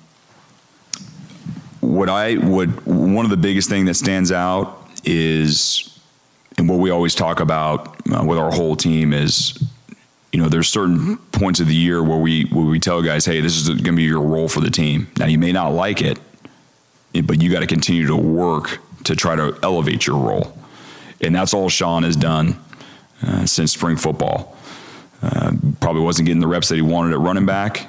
what 1.81 2.09
I 2.09 2.37
would 2.37 2.85
one 2.85 3.25
of 3.25 3.31
the 3.31 3.37
biggest 3.37 3.69
thing 3.69 3.85
that 3.85 3.95
stands 3.95 4.31
out 4.31 4.87
is, 5.03 5.99
and 6.57 6.69
what 6.69 6.79
we 6.79 6.89
always 6.89 7.15
talk 7.15 7.39
about 7.39 7.97
uh, 8.11 8.23
with 8.23 8.37
our 8.37 8.51
whole 8.51 8.75
team 8.75 9.13
is 9.13 9.61
you 10.31 10.41
know, 10.41 10.49
there's 10.49 10.67
certain 10.67 11.17
points 11.31 11.59
of 11.59 11.67
the 11.67 11.75
year 11.75 12.03
where 12.03 12.17
we 12.17 12.43
where 12.45 12.65
we 12.65 12.79
tell 12.79 13.01
guys, 13.01 13.25
hey, 13.25 13.41
this 13.41 13.55
is 13.55 13.67
going 13.69 13.83
to 13.83 13.91
be 13.93 14.03
your 14.03 14.21
role 14.21 14.47
for 14.47 14.59
the 14.59 14.69
team. 14.69 15.07
Now 15.17 15.25
you 15.25 15.39
may 15.39 15.51
not 15.51 15.69
like 15.69 16.01
it, 16.01 16.19
but 17.23 17.41
you 17.41 17.51
got 17.51 17.61
to 17.61 17.67
continue 17.67 18.07
to 18.07 18.15
work 18.15 18.79
to 19.05 19.15
try 19.15 19.35
to 19.35 19.57
elevate 19.63 20.05
your 20.05 20.17
role, 20.17 20.57
and 21.21 21.35
that's 21.35 21.53
all 21.53 21.69
Sean 21.69 22.03
has 22.03 22.15
done 22.15 22.59
uh, 23.23 23.45
since 23.45 23.71
spring 23.73 23.97
football. 23.97 24.55
Uh, 25.21 25.51
probably 25.79 26.01
wasn't 26.01 26.27
getting 26.27 26.41
the 26.41 26.47
reps 26.47 26.69
that 26.69 26.75
he 26.75 26.81
wanted 26.81 27.13
at 27.13 27.19
running 27.19 27.45
back, 27.45 27.87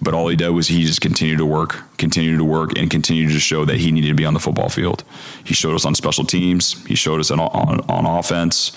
but 0.00 0.14
all 0.14 0.28
he 0.28 0.36
did 0.36 0.50
was 0.50 0.68
he 0.68 0.84
just 0.84 1.00
continued 1.00 1.38
to 1.38 1.46
work, 1.46 1.82
continued 1.96 2.38
to 2.38 2.44
work, 2.44 2.78
and 2.78 2.90
continued 2.90 3.32
to 3.32 3.40
show 3.40 3.64
that 3.64 3.78
he 3.78 3.90
needed 3.90 4.08
to 4.08 4.14
be 4.14 4.24
on 4.24 4.34
the 4.34 4.40
football 4.40 4.68
field. 4.68 5.02
He 5.44 5.54
showed 5.54 5.74
us 5.74 5.84
on 5.84 5.94
special 5.94 6.24
teams. 6.24 6.84
He 6.86 6.94
showed 6.94 7.18
us 7.18 7.30
on, 7.30 7.40
on, 7.40 7.80
on 7.88 8.06
offense 8.06 8.76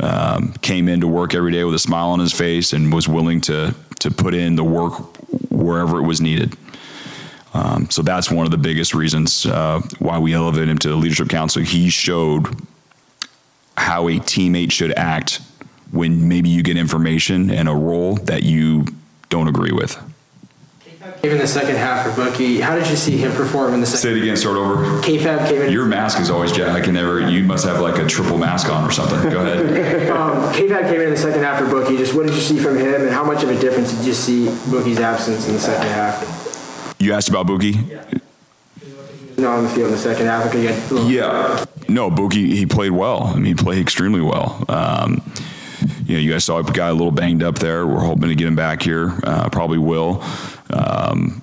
um, 0.00 0.52
came 0.54 0.88
into 0.88 1.06
work 1.06 1.34
every 1.34 1.52
day 1.52 1.64
with 1.64 1.74
a 1.74 1.78
smile 1.78 2.08
on 2.08 2.20
his 2.20 2.32
face 2.32 2.72
and 2.72 2.92
was 2.92 3.08
willing 3.08 3.40
to 3.42 3.74
to 4.00 4.10
put 4.10 4.34
in 4.34 4.56
the 4.56 4.64
work 4.64 4.92
wherever 5.50 5.98
it 5.98 6.02
was 6.02 6.20
needed. 6.20 6.54
Um, 7.54 7.88
so 7.88 8.02
that's 8.02 8.30
one 8.30 8.44
of 8.44 8.50
the 8.50 8.58
biggest 8.58 8.94
reasons 8.94 9.46
uh, 9.46 9.80
why 9.98 10.18
we 10.18 10.34
elevated 10.34 10.68
him 10.68 10.78
to 10.78 10.88
the 10.88 10.96
leadership 10.96 11.30
council. 11.30 11.62
He 11.62 11.88
showed 11.88 12.46
how 13.76 14.08
a 14.08 14.14
teammate 14.14 14.72
should 14.72 14.92
act 14.92 15.40
when 15.92 16.28
maybe 16.28 16.48
you 16.48 16.62
get 16.62 16.76
information 16.76 17.50
and 17.50 17.68
a 17.68 17.74
role 17.74 18.14
that 18.16 18.42
you 18.42 18.86
don't 19.28 19.48
agree 19.48 19.72
with. 19.72 19.96
Came 21.22 21.32
in 21.32 21.38
the 21.38 21.46
second 21.46 21.76
half 21.76 22.04
for 22.04 22.14
Bookie. 22.14 22.60
How 22.60 22.76
did 22.76 22.88
you 22.88 22.96
see 22.96 23.16
him 23.16 23.32
perform 23.32 23.74
in 23.74 23.80
the 23.80 23.86
second? 23.86 24.00
Say 24.00 24.10
it 24.10 24.22
again. 24.22 24.36
Start 24.36 24.56
over. 24.56 25.00
K-Fab 25.02 25.48
came 25.48 25.62
in. 25.62 25.72
Your 25.72 25.86
mask 25.86 26.20
is 26.20 26.30
always 26.30 26.52
Jack. 26.52 26.68
I 26.68 26.80
can 26.80 26.94
never. 26.94 27.28
You 27.30 27.42
must 27.44 27.64
have 27.64 27.80
like 27.80 27.98
a 27.98 28.06
triple 28.06 28.38
mask 28.38 28.68
on 28.68 28.84
or 28.84 28.90
something. 28.90 29.30
Go 29.30 29.40
ahead. 29.40 30.06
Um, 30.16 30.52
K-Fab 30.54 30.84
came 30.84 31.00
in 31.00 31.10
the 31.10 31.16
second 31.16 31.42
half 31.42 31.58
for 31.58 31.66
Bookie. 31.66 31.96
Just 31.96 32.14
what 32.14 32.26
did 32.26 32.34
you 32.34 32.40
see 32.40 32.58
from 32.58 32.76
him, 32.76 33.02
and 33.02 33.10
how 33.10 33.24
much 33.24 33.42
of 33.42 33.50
a 33.50 33.58
difference 33.58 33.92
did 33.92 34.06
you 34.06 34.12
see 34.12 34.46
Bookie's 34.70 34.98
absence 34.98 35.46
in 35.46 35.54
the 35.54 35.60
second 35.60 35.88
half? 35.88 36.96
You 36.98 37.12
asked 37.12 37.28
about 37.28 37.46
Bookie. 37.46 37.74
Not 39.38 39.58
on 39.58 39.64
the 39.64 39.70
field 39.70 39.86
in 39.88 39.92
the 39.92 39.98
second 39.98 40.26
half. 40.26 40.46
Okay, 40.46 40.62
you 40.62 40.68
had 40.68 40.90
a 40.90 40.94
little- 40.94 41.10
Yeah. 41.10 41.64
No, 41.88 42.10
Bookie, 42.10 42.56
he 42.56 42.66
played 42.66 42.90
well. 42.92 43.24
I 43.24 43.34
mean, 43.34 43.44
he 43.44 43.54
played 43.54 43.80
extremely 43.80 44.20
well. 44.20 44.64
Um, 44.68 45.22
you 46.06 46.14
know, 46.14 46.20
you 46.20 46.32
guys 46.32 46.44
saw 46.44 46.58
a 46.58 46.64
guy 46.64 46.88
a 46.88 46.92
little 46.92 47.10
banged 47.12 47.42
up 47.42 47.58
there. 47.58 47.86
We're 47.86 48.00
hoping 48.04 48.28
to 48.28 48.34
get 48.34 48.46
him 48.48 48.56
back 48.56 48.82
here. 48.82 49.12
Uh, 49.22 49.48
probably 49.50 49.78
will. 49.78 50.22
Um, 50.70 51.42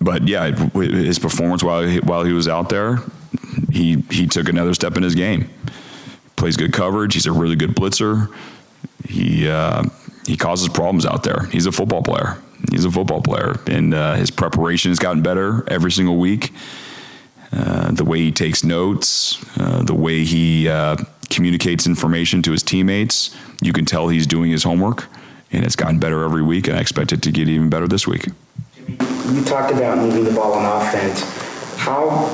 but 0.00 0.26
yeah, 0.28 0.50
his 0.50 1.18
performance 1.18 1.62
while 1.62 1.82
he, 1.82 1.98
while 2.00 2.24
he 2.24 2.32
was 2.32 2.48
out 2.48 2.68
there, 2.70 3.00
he 3.70 4.02
he 4.10 4.26
took 4.26 4.48
another 4.48 4.72
step 4.72 4.96
in 4.96 5.02
his 5.02 5.14
game. 5.14 5.50
Plays 6.36 6.56
good 6.56 6.72
coverage. 6.72 7.12
He's 7.14 7.26
a 7.26 7.32
really 7.32 7.56
good 7.56 7.74
blitzer. 7.74 8.32
He 9.06 9.46
uh, 9.48 9.82
he 10.26 10.36
causes 10.38 10.68
problems 10.68 11.04
out 11.04 11.22
there. 11.22 11.46
He's 11.52 11.66
a 11.66 11.72
football 11.72 12.02
player. 12.02 12.38
He's 12.70 12.84
a 12.86 12.90
football 12.90 13.20
player, 13.20 13.56
and 13.66 13.92
uh, 13.92 14.14
his 14.14 14.30
preparation 14.30 14.90
has 14.90 14.98
gotten 14.98 15.22
better 15.22 15.64
every 15.68 15.90
single 15.92 16.16
week. 16.18 16.52
Uh, 17.52 17.90
the 17.90 18.04
way 18.04 18.18
he 18.18 18.30
takes 18.30 18.62
notes, 18.62 19.44
uh, 19.58 19.82
the 19.82 19.94
way 19.94 20.24
he 20.24 20.68
uh, 20.68 20.96
communicates 21.30 21.86
information 21.86 22.42
to 22.42 22.52
his 22.52 22.62
teammates, 22.62 23.34
you 23.60 23.72
can 23.72 23.84
tell 23.84 24.08
he's 24.08 24.26
doing 24.26 24.50
his 24.50 24.62
homework, 24.62 25.08
and 25.50 25.64
it's 25.64 25.76
gotten 25.76 25.98
better 25.98 26.22
every 26.22 26.42
week. 26.42 26.68
And 26.68 26.76
I 26.76 26.80
expect 26.80 27.12
it 27.12 27.22
to 27.22 27.32
get 27.32 27.48
even 27.48 27.68
better 27.68 27.88
this 27.88 28.06
week. 28.06 28.26
You 28.86 29.44
talked 29.44 29.72
about 29.72 29.98
moving 29.98 30.24
the 30.24 30.32
ball 30.32 30.52
on 30.52 30.82
offense. 30.82 31.22
How, 31.76 32.28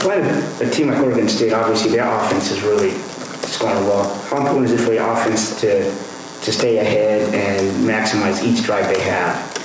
playing 0.00 0.26
a 0.60 0.70
team 0.70 0.88
like 0.88 0.98
Oregon 0.98 1.28
State, 1.28 1.52
obviously 1.52 1.92
their 1.92 2.06
offense 2.06 2.50
is 2.50 2.62
really 2.62 2.90
scoring 2.90 3.84
well. 3.84 4.14
How 4.24 4.38
important 4.38 4.66
is 4.66 4.80
it 4.80 4.84
for 4.84 4.92
your 4.92 5.10
offense 5.10 5.60
to, 5.60 5.84
to 5.84 6.52
stay 6.52 6.78
ahead 6.78 7.34
and 7.34 7.88
maximize 7.88 8.42
each 8.44 8.64
drive 8.64 8.92
they 8.94 9.00
have? 9.02 9.61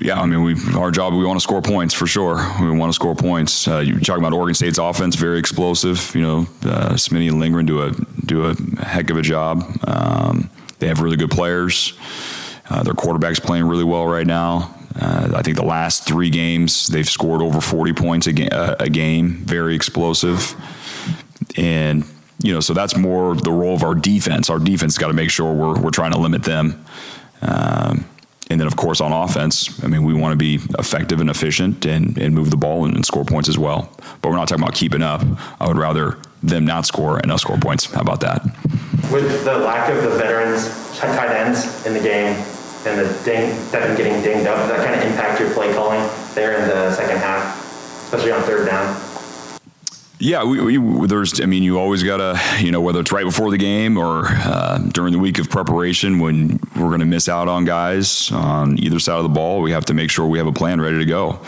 Yeah, 0.00 0.20
I 0.20 0.26
mean, 0.26 0.42
we 0.42 0.54
our 0.76 0.90
job. 0.90 1.14
We 1.14 1.24
want 1.24 1.38
to 1.38 1.42
score 1.42 1.62
points 1.62 1.94
for 1.94 2.06
sure. 2.06 2.36
We 2.60 2.70
want 2.76 2.90
to 2.90 2.94
score 2.94 3.14
points. 3.14 3.66
Uh, 3.68 3.78
you're 3.78 4.00
talking 4.00 4.22
about 4.22 4.32
Oregon 4.32 4.54
State's 4.54 4.78
offense, 4.78 5.16
very 5.16 5.38
explosive. 5.38 6.14
You 6.14 6.22
know, 6.22 6.38
uh, 6.64 6.94
Smitty 6.94 7.28
and 7.28 7.40
Lindgren 7.40 7.64
do 7.66 7.82
a 7.82 7.92
do 8.24 8.44
a 8.46 8.54
heck 8.82 9.10
of 9.10 9.16
a 9.16 9.22
job. 9.22 9.64
Um, 9.86 10.50
they 10.78 10.88
have 10.88 11.00
really 11.00 11.16
good 11.16 11.30
players. 11.30 11.94
Uh, 12.68 12.82
their 12.82 12.94
quarterback's 12.94 13.40
playing 13.40 13.64
really 13.66 13.84
well 13.84 14.06
right 14.06 14.26
now. 14.26 14.74
Uh, 15.00 15.32
I 15.34 15.42
think 15.42 15.56
the 15.56 15.64
last 15.64 16.06
three 16.06 16.30
games 16.30 16.86
they've 16.86 17.08
scored 17.08 17.42
over 17.42 17.60
40 17.60 17.92
points 17.94 18.26
a, 18.26 18.32
ga- 18.32 18.50
uh, 18.50 18.76
a 18.80 18.88
game. 18.88 19.30
Very 19.44 19.74
explosive, 19.74 20.54
and 21.56 22.04
you 22.42 22.52
know, 22.52 22.60
so 22.60 22.74
that's 22.74 22.96
more 22.96 23.34
the 23.36 23.50
role 23.52 23.74
of 23.74 23.82
our 23.82 23.94
defense. 23.94 24.50
Our 24.50 24.58
defense 24.58 24.98
got 24.98 25.08
to 25.08 25.14
make 25.14 25.30
sure 25.30 25.52
we're 25.52 25.80
we're 25.80 25.90
trying 25.90 26.12
to 26.12 26.18
limit 26.18 26.42
them. 26.42 26.84
Um, 27.42 28.06
and 28.54 28.60
then, 28.60 28.68
of 28.68 28.76
course, 28.76 29.00
on 29.00 29.10
offense, 29.10 29.82
I 29.82 29.88
mean, 29.88 30.04
we 30.04 30.14
want 30.14 30.30
to 30.30 30.36
be 30.36 30.60
effective 30.78 31.18
and 31.18 31.28
efficient 31.28 31.84
and, 31.86 32.16
and 32.16 32.32
move 32.32 32.50
the 32.50 32.56
ball 32.56 32.84
and, 32.84 32.94
and 32.94 33.04
score 33.04 33.24
points 33.24 33.48
as 33.48 33.58
well. 33.58 33.92
But 34.22 34.28
we're 34.28 34.36
not 34.36 34.46
talking 34.46 34.62
about 34.62 34.76
keeping 34.76 35.02
up. 35.02 35.22
I 35.58 35.66
would 35.66 35.76
rather 35.76 36.18
them 36.40 36.64
not 36.64 36.86
score 36.86 37.18
and 37.18 37.32
us 37.32 37.40
score 37.40 37.58
points. 37.58 37.86
How 37.86 38.02
about 38.02 38.20
that? 38.20 38.44
With 39.10 39.44
the 39.44 39.58
lack 39.58 39.90
of 39.90 40.04
the 40.04 40.10
veterans, 40.10 40.68
tight 40.96 41.34
ends 41.34 41.84
in 41.84 41.94
the 41.94 42.00
game, 42.00 42.36
and 42.86 43.00
the 43.00 43.22
ding, 43.24 43.50
Devin 43.72 43.96
getting 43.96 44.22
dinged 44.22 44.46
up, 44.46 44.68
that 44.68 44.86
kind 44.86 44.94
of 44.94 45.04
impact 45.04 45.40
your 45.40 45.52
play 45.52 45.74
calling 45.74 46.08
there 46.34 46.52
in 46.52 46.68
the 46.68 46.94
second 46.94 47.18
half, 47.18 47.58
especially 48.04 48.30
on 48.30 48.40
third 48.42 48.66
down? 48.66 49.03
Yeah, 50.20 50.44
we, 50.44 50.78
we, 50.78 51.06
there's. 51.06 51.40
I 51.40 51.46
mean, 51.46 51.62
you 51.62 51.78
always 51.78 52.02
gotta, 52.02 52.40
you 52.60 52.70
know, 52.70 52.80
whether 52.80 53.00
it's 53.00 53.12
right 53.12 53.24
before 53.24 53.50
the 53.50 53.58
game 53.58 53.98
or 53.98 54.26
uh, 54.28 54.78
during 54.78 55.12
the 55.12 55.18
week 55.18 55.38
of 55.38 55.50
preparation, 55.50 56.18
when 56.20 56.60
we're 56.76 56.88
going 56.88 57.00
to 57.00 57.06
miss 57.06 57.28
out 57.28 57.48
on 57.48 57.64
guys 57.64 58.30
on 58.30 58.78
either 58.78 58.98
side 59.00 59.16
of 59.16 59.24
the 59.24 59.28
ball, 59.28 59.60
we 59.60 59.72
have 59.72 59.84
to 59.86 59.94
make 59.94 60.10
sure 60.10 60.26
we 60.26 60.38
have 60.38 60.46
a 60.46 60.52
plan 60.52 60.80
ready 60.80 60.98
to 60.98 61.04
go. 61.04 61.40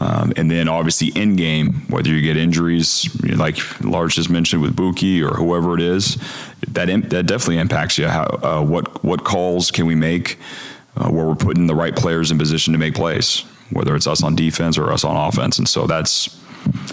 Um, 0.00 0.32
and 0.36 0.50
then 0.50 0.66
obviously 0.66 1.08
in 1.08 1.36
game, 1.36 1.82
whether 1.90 2.08
you 2.08 2.22
get 2.22 2.38
injuries, 2.38 3.14
you 3.22 3.32
know, 3.32 3.36
like 3.36 3.58
Lars 3.84 4.14
just 4.14 4.30
mentioned 4.30 4.62
with 4.62 4.74
Bookie 4.74 5.22
or 5.22 5.34
whoever 5.34 5.74
it 5.74 5.82
is, 5.82 6.16
that 6.68 6.86
that 7.10 7.26
definitely 7.26 7.58
impacts 7.58 7.98
you. 7.98 8.08
How 8.08 8.24
uh, 8.42 8.64
what 8.64 9.04
what 9.04 9.24
calls 9.24 9.70
can 9.70 9.84
we 9.84 9.94
make 9.94 10.38
uh, 10.96 11.10
where 11.10 11.26
we're 11.26 11.34
putting 11.34 11.66
the 11.66 11.74
right 11.74 11.94
players 11.94 12.30
in 12.30 12.38
position 12.38 12.72
to 12.72 12.78
make 12.78 12.94
plays, 12.94 13.44
whether 13.70 13.94
it's 13.94 14.06
us 14.06 14.22
on 14.22 14.34
defense 14.34 14.78
or 14.78 14.90
us 14.90 15.04
on 15.04 15.16
offense, 15.16 15.58
and 15.58 15.68
so 15.68 15.86
that's 15.86 16.39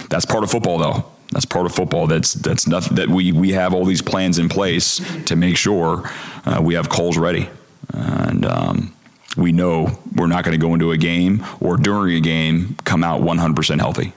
that's 0.10 0.26
part 0.26 0.44
of 0.44 0.52
football, 0.52 0.78
though. 0.78 1.06
That's 1.32 1.46
part 1.46 1.66
of 1.66 1.76
football. 1.76 2.08
That's 2.08 2.34
that's 2.34 2.68
nothing 2.68 2.96
that 2.96 3.10
we 3.10 3.32
we 3.32 3.52
have 3.52 3.74
all 3.74 3.86
these 3.86 4.02
plans 4.02 4.40
in 4.40 4.50
place 4.50 5.02
to 5.26 5.36
make 5.36 5.58
sure 5.58 6.10
uh, 6.46 6.62
we 6.64 6.76
have 6.76 6.90
calls 6.90 7.18
ready, 7.18 7.50
and 7.94 8.46
um, 8.46 8.94
we 9.36 9.52
know 9.52 10.00
we're 10.16 10.28
not 10.28 10.44
going 10.44 10.60
to 10.60 10.66
go 10.66 10.74
into 10.74 10.92
a 10.92 10.98
game 10.98 11.46
or 11.60 11.78
during 11.78 12.16
a 12.16 12.20
game 12.20 12.76
come 12.86 13.04
out 13.04 13.22
100% 13.22 13.80
healthy. 13.80 14.14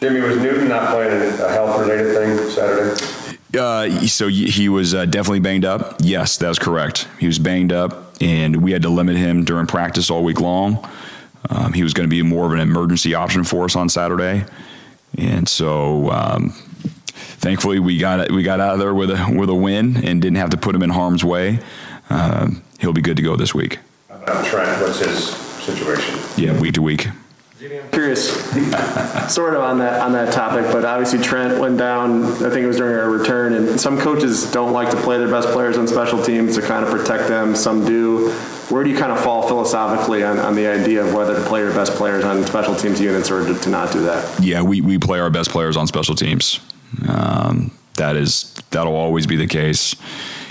Jimmy, 0.00 0.20
was 0.20 0.38
Newton 0.38 0.68
not 0.68 0.90
playing 0.90 1.12
a 1.12 1.48
health-related 1.48 2.14
thing 2.14 2.50
Saturday? 2.50 3.28
Uh, 3.56 4.06
so 4.06 4.28
he 4.28 4.48
he 4.50 4.68
was 4.68 4.94
uh, 4.94 5.04
definitely 5.04 5.40
banged 5.40 5.64
up. 5.64 5.96
Yes, 6.00 6.38
that's 6.38 6.58
correct. 6.58 7.06
He 7.20 7.26
was 7.26 7.38
banged 7.38 7.72
up, 7.72 8.14
and 8.20 8.62
we 8.62 8.72
had 8.72 8.82
to 8.82 8.88
limit 8.88 9.16
him 9.16 9.44
during 9.44 9.66
practice 9.66 10.10
all 10.10 10.24
week 10.24 10.40
long. 10.40 10.88
Um, 11.48 11.72
he 11.72 11.82
was 11.82 11.92
going 11.92 12.08
to 12.08 12.10
be 12.10 12.22
more 12.22 12.46
of 12.46 12.52
an 12.52 12.60
emergency 12.60 13.14
option 13.14 13.44
for 13.44 13.64
us 13.64 13.76
on 13.76 13.88
Saturday, 13.88 14.44
and 15.18 15.48
so 15.48 16.10
um, 16.10 16.50
thankfully 16.50 17.78
we 17.78 17.98
got 17.98 18.30
we 18.30 18.42
got 18.42 18.60
out 18.60 18.74
of 18.74 18.78
there 18.78 18.94
with 18.94 19.10
a 19.10 19.34
with 19.36 19.48
a 19.48 19.54
win 19.54 19.96
and 20.04 20.22
didn't 20.22 20.36
have 20.36 20.50
to 20.50 20.56
put 20.56 20.74
him 20.74 20.82
in 20.82 20.90
harm's 20.90 21.24
way. 21.24 21.58
Um, 22.10 22.62
he'll 22.80 22.92
be 22.92 23.02
good 23.02 23.16
to 23.16 23.22
go 23.22 23.36
this 23.36 23.54
week. 23.54 23.78
Uh, 24.10 24.44
Trent, 24.44 24.80
what's 24.80 24.98
his 25.00 25.28
situation? 25.28 26.18
Yeah, 26.36 26.58
week 26.60 26.74
to 26.74 26.82
week. 26.82 27.08
Curious, 27.92 28.32
sort 29.34 29.54
of 29.54 29.60
on 29.60 29.78
that 29.78 30.00
on 30.00 30.12
that 30.12 30.32
topic, 30.32 30.64
but 30.72 30.82
obviously 30.84 31.18
Trent 31.18 31.60
went 31.60 31.76
down. 31.76 32.24
I 32.24 32.48
think 32.48 32.56
it 32.56 32.66
was 32.66 32.78
during 32.78 32.98
our 32.98 33.10
return, 33.10 33.52
and 33.52 33.78
some 33.78 34.00
coaches 34.00 34.50
don't 34.50 34.72
like 34.72 34.90
to 34.90 34.96
play 34.96 35.18
their 35.18 35.30
best 35.30 35.48
players 35.48 35.76
on 35.76 35.86
special 35.86 36.22
teams 36.22 36.54
to 36.56 36.62
kind 36.62 36.84
of 36.86 36.90
protect 36.90 37.28
them. 37.28 37.54
Some 37.54 37.84
do. 37.84 38.30
Where 38.70 38.82
do 38.82 38.88
you 38.88 38.96
kind 38.96 39.12
of 39.12 39.20
fall 39.20 39.46
philosophically 39.46 40.24
on, 40.24 40.38
on 40.38 40.54
the 40.54 40.66
idea 40.66 41.04
of 41.04 41.12
whether 41.12 41.34
to 41.34 41.42
play 41.42 41.60
your 41.60 41.74
best 41.74 41.92
players 41.92 42.24
on 42.24 42.42
special 42.46 42.74
teams 42.74 42.98
units 42.98 43.30
or 43.30 43.46
to, 43.46 43.60
to 43.60 43.68
not 43.68 43.92
do 43.92 44.00
that? 44.00 44.40
Yeah, 44.42 44.62
we, 44.62 44.80
we 44.80 44.96
play 44.96 45.20
our 45.20 45.28
best 45.28 45.50
players 45.50 45.76
on 45.76 45.86
special 45.86 46.14
teams. 46.14 46.60
Um, 47.06 47.76
that 47.96 48.16
is 48.16 48.54
that'll 48.70 48.96
always 48.96 49.26
be 49.26 49.36
the 49.36 49.46
case. 49.46 49.94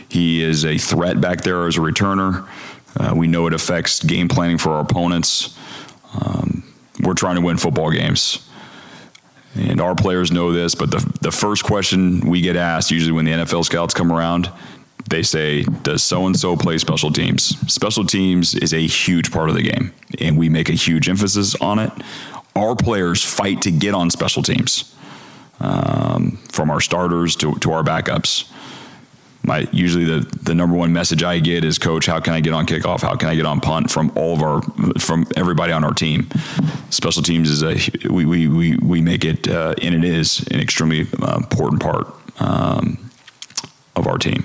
He 0.09 0.43
is 0.43 0.63
a 0.63 0.77
threat 0.77 1.19
back 1.19 1.41
there 1.41 1.65
as 1.65 1.77
a 1.77 1.79
returner. 1.79 2.47
Uh, 2.95 3.15
we 3.15 3.27
know 3.27 3.47
it 3.47 3.53
affects 3.53 4.03
game 4.03 4.27
planning 4.27 4.59
for 4.59 4.73
our 4.73 4.81
opponents. 4.81 5.57
Um, 6.13 6.60
we're 7.03 7.13
trying 7.13 7.35
to 7.35 7.41
win 7.41 7.57
football 7.57 7.91
games. 7.91 8.47
And 9.55 9.81
our 9.81 9.95
players 9.95 10.31
know 10.31 10.51
this, 10.51 10.75
but 10.75 10.91
the, 10.91 11.17
the 11.21 11.31
first 11.31 11.63
question 11.63 12.21
we 12.21 12.41
get 12.41 12.55
asked, 12.55 12.89
usually 12.89 13.11
when 13.11 13.25
the 13.25 13.31
NFL 13.31 13.65
scouts 13.65 13.93
come 13.93 14.11
around, 14.11 14.49
they 15.09 15.23
say, 15.23 15.63
Does 15.63 16.03
so 16.03 16.25
and 16.25 16.37
so 16.37 16.55
play 16.55 16.77
special 16.77 17.11
teams? 17.11 17.57
Special 17.71 18.05
teams 18.05 18.55
is 18.55 18.73
a 18.73 18.85
huge 18.85 19.31
part 19.31 19.49
of 19.49 19.55
the 19.55 19.63
game, 19.63 19.93
and 20.19 20.37
we 20.37 20.47
make 20.47 20.69
a 20.69 20.73
huge 20.73 21.09
emphasis 21.09 21.55
on 21.55 21.79
it. 21.79 21.91
Our 22.55 22.75
players 22.75 23.23
fight 23.23 23.61
to 23.63 23.71
get 23.71 23.93
on 23.93 24.09
special 24.09 24.41
teams, 24.41 24.95
um, 25.59 26.37
from 26.49 26.69
our 26.69 26.79
starters 26.79 27.35
to, 27.37 27.55
to 27.55 27.73
our 27.73 27.83
backups 27.83 28.49
my 29.43 29.67
usually 29.71 30.05
the 30.05 30.19
the 30.43 30.53
number 30.53 30.75
one 30.75 30.93
message 30.93 31.23
I 31.23 31.39
get 31.39 31.63
is 31.63 31.77
coach 31.77 32.05
how 32.05 32.19
can 32.19 32.33
I 32.33 32.39
get 32.41 32.53
on 32.53 32.65
kickoff 32.65 33.01
how 33.01 33.15
can 33.15 33.29
I 33.29 33.35
get 33.35 33.45
on 33.45 33.59
punt 33.59 33.89
from 33.89 34.11
all 34.15 34.33
of 34.33 34.41
our 34.41 34.61
from 34.99 35.27
everybody 35.35 35.73
on 35.73 35.83
our 35.83 35.93
team 35.93 36.29
special 36.89 37.23
teams 37.23 37.49
is 37.49 37.63
a 37.63 37.75
we 38.09 38.25
we 38.25 38.47
we, 38.47 38.77
we 38.77 39.01
make 39.01 39.25
it 39.25 39.47
uh, 39.47 39.75
and 39.81 39.95
it 39.95 40.03
is 40.03 40.45
an 40.51 40.59
extremely 40.59 41.07
uh, 41.21 41.37
important 41.37 41.81
part 41.81 42.07
um, 42.39 43.09
of 43.95 44.07
our 44.07 44.17
team 44.17 44.43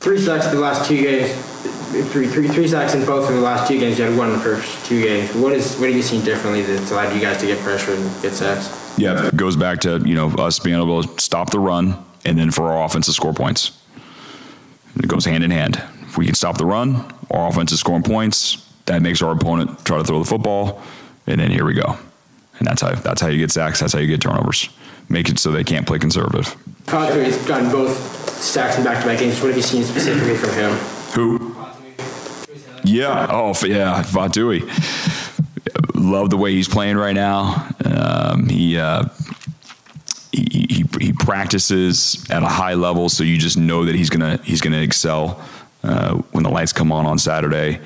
Three 0.00 0.20
sacks 0.20 0.46
the 0.46 0.60
last 0.60 0.86
two 0.86 1.02
games. 1.02 1.32
Three, 2.12 2.28
three, 2.28 2.46
three 2.46 2.68
sacks 2.68 2.94
in 2.94 3.04
both 3.04 3.28
of 3.28 3.34
the 3.34 3.40
last 3.40 3.66
two 3.66 3.80
games. 3.80 3.98
You 3.98 4.04
had 4.04 4.16
one 4.16 4.28
in 4.28 4.34
the 4.34 4.38
first 4.40 4.86
two 4.86 5.02
games. 5.02 5.34
What 5.34 5.52
is 5.52 5.76
what 5.78 5.88
have 5.88 5.96
you 5.96 6.02
seen 6.02 6.22
differently 6.24 6.62
that's 6.62 6.92
allowed 6.92 7.12
you 7.12 7.20
guys 7.20 7.38
to 7.38 7.46
get 7.46 7.58
pressure 7.60 7.92
and 7.92 8.22
get 8.22 8.32
sacks? 8.32 8.86
yeah 8.98 9.26
it 9.26 9.36
goes 9.36 9.56
back 9.56 9.80
to 9.80 10.02
you 10.04 10.14
know 10.14 10.28
us 10.38 10.58
being 10.58 10.76
able 10.76 11.02
to 11.02 11.20
stop 11.20 11.50
the 11.50 11.60
run 11.60 12.02
and 12.24 12.38
then 12.38 12.50
for 12.50 12.72
our 12.72 12.84
offense 12.84 13.06
to 13.06 13.12
score 13.12 13.32
points 13.32 13.78
It 14.96 15.08
goes 15.08 15.24
hand 15.24 15.44
in 15.44 15.50
hand. 15.50 15.82
If 16.02 16.18
we 16.18 16.26
can 16.26 16.34
stop 16.34 16.58
the 16.58 16.66
run, 16.66 17.12
our 17.30 17.48
offense 17.48 17.72
is 17.72 17.80
scoring 17.80 18.02
points. 18.02 18.66
That 18.86 19.02
makes 19.02 19.20
our 19.20 19.32
opponent 19.32 19.84
try 19.84 19.98
to 19.98 20.04
throw 20.04 20.18
the 20.18 20.24
football, 20.24 20.82
and 21.26 21.40
then 21.40 21.50
here 21.50 21.64
we 21.64 21.74
go. 21.74 21.98
And 22.58 22.66
that's 22.66 22.80
how 22.80 22.94
that's 22.94 23.20
how 23.20 23.28
you 23.28 23.38
get 23.38 23.50
sacks. 23.50 23.80
That's 23.80 23.92
how 23.92 23.98
you 23.98 24.06
get 24.06 24.20
turnovers. 24.20 24.68
Make 25.08 25.28
it 25.28 25.38
so 25.38 25.50
they 25.50 25.64
can't 25.64 25.86
play 25.86 25.98
conservative. 25.98 26.56
Fatui 26.84 27.24
has 27.24 27.36
gotten 27.46 27.70
both 27.70 27.96
sacks 28.28 28.78
in 28.78 28.84
back-to-back 28.84 29.18
games. 29.18 29.40
What 29.40 29.48
have 29.48 29.56
you 29.56 29.62
seen 29.62 29.82
specifically 29.84 30.36
from 30.36 30.50
him? 30.50 30.70
Who? 31.14 31.54
Yeah. 32.84 33.26
Oh, 33.30 33.52
yeah. 33.64 34.02
Fatui. 34.02 34.62
Love 35.94 36.30
the 36.30 36.36
way 36.36 36.52
he's 36.52 36.68
playing 36.68 36.96
right 36.96 37.14
now. 37.14 37.68
Um, 37.84 38.48
he, 38.48 38.78
uh, 38.78 39.04
he, 41.06 41.12
practices 41.12 42.24
at 42.30 42.42
a 42.42 42.48
high 42.48 42.74
level, 42.74 43.08
so 43.08 43.24
you 43.24 43.38
just 43.38 43.56
know 43.56 43.84
that 43.84 43.94
he's 43.94 44.10
gonna 44.10 44.38
he's 44.44 44.60
gonna 44.60 44.80
excel 44.80 45.40
uh, 45.82 46.14
when 46.32 46.44
the 46.44 46.50
lights 46.50 46.72
come 46.72 46.92
on 46.92 47.06
on 47.06 47.18
Saturday. 47.18 47.80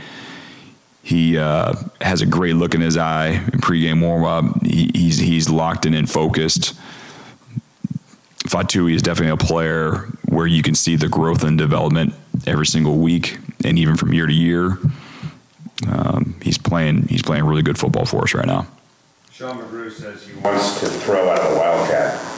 He 1.03 1.39
uh, 1.39 1.75
has 2.01 2.21
a 2.21 2.27
great 2.27 2.57
look 2.57 2.75
in 2.75 2.81
his 2.81 2.97
eye 2.97 3.29
in 3.29 3.61
pregame 3.61 4.03
warm 4.03 4.25
up. 4.25 4.65
He, 4.65 4.91
he's 4.95 5.19
he's 5.19 5.49
locked 5.49 5.87
in 5.87 5.95
and 5.95 6.11
focused. 6.11 6.79
Fatui 8.47 8.95
is 8.95 9.03
definitely 9.03 9.33
a 9.33 9.37
player 9.37 10.09
where 10.29 10.47
you 10.47 10.63
can 10.63 10.75
see 10.75 10.97
the 10.97 11.09
growth 11.09 11.45
and 11.45 11.57
development 11.57 12.15
every 12.47 12.67
single 12.67 12.99
week, 12.99 13.39
and 13.65 13.79
even 13.79 13.97
from 13.97 14.13
year 14.13 14.27
to 14.27 14.33
year. 14.33 14.79
Um, 15.89 16.35
he's 16.43 16.59
playing 16.59 17.09
he's 17.09 17.23
playing 17.23 17.45
really 17.45 17.63
good 17.63 17.79
football 17.79 18.05
for 18.05 18.23
us 18.23 18.35
right 18.35 18.47
now. 18.47 18.67
Sean 19.33 19.59
McGrew 19.59 19.91
says 19.91 20.27
he 20.27 20.39
wants 20.41 20.81
to 20.81 20.87
throw 20.87 21.31
out 21.31 21.49
the 21.49 21.57
Wildcat. 21.57 22.30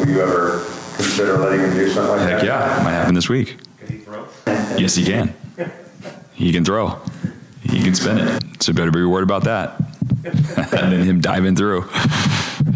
Will 0.00 0.08
you 0.08 0.22
ever 0.22 0.64
consider 0.96 1.36
letting 1.36 1.60
him 1.60 1.74
do 1.74 1.90
something 1.90 2.16
like 2.16 2.20
that? 2.20 2.30
Heck 2.30 2.42
yeah, 2.42 2.82
might 2.82 2.92
happen 2.92 3.14
this 3.14 3.28
week. 3.28 3.58
Can 3.78 3.88
he 3.88 3.98
throw? 3.98 4.26
Yes, 4.46 4.94
he 4.94 5.04
can. 5.04 5.34
He 6.32 6.52
can 6.52 6.64
throw. 6.64 6.98
He 7.62 7.82
can 7.82 7.94
spin 7.94 8.16
it. 8.16 8.62
So 8.62 8.72
better 8.72 8.90
be 8.90 9.04
worried 9.04 9.24
about 9.24 9.44
that. 9.44 9.78
and 10.24 10.92
then 10.92 11.02
him 11.02 11.20
diving 11.20 11.54
through. 11.56 11.88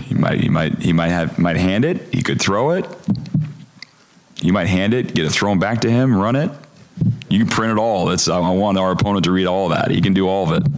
He 0.07 0.15
might 0.15 0.41
he 0.41 0.49
might 0.49 0.79
he 0.79 0.93
might 0.93 1.09
have 1.09 1.39
might 1.39 1.57
hand 1.57 1.85
it. 1.85 2.15
He 2.15 2.23
could 2.23 2.41
throw 2.41 2.71
it. 2.71 2.87
You 4.41 4.53
might 4.53 4.67
hand 4.67 4.95
it, 4.95 5.15
get 5.15 5.27
it 5.27 5.31
thrown 5.31 5.59
back 5.59 5.81
to 5.81 5.91
him, 5.91 6.17
run 6.17 6.37
it. 6.37 6.51
You 7.29 7.41
can 7.41 7.49
print 7.49 7.73
it 7.73 7.79
all. 7.79 8.11
It's 8.11 8.29
I 8.29 8.39
want 8.39 8.79
our 8.79 8.93
opponent 8.93 9.25
to 9.25 9.33
read 9.33 9.47
all 9.47 9.71
that. 9.71 9.91
He 9.91 10.01
can 10.01 10.15
do 10.15 10.29
all 10.29 10.51
of 10.51 10.63
it. 10.63 10.73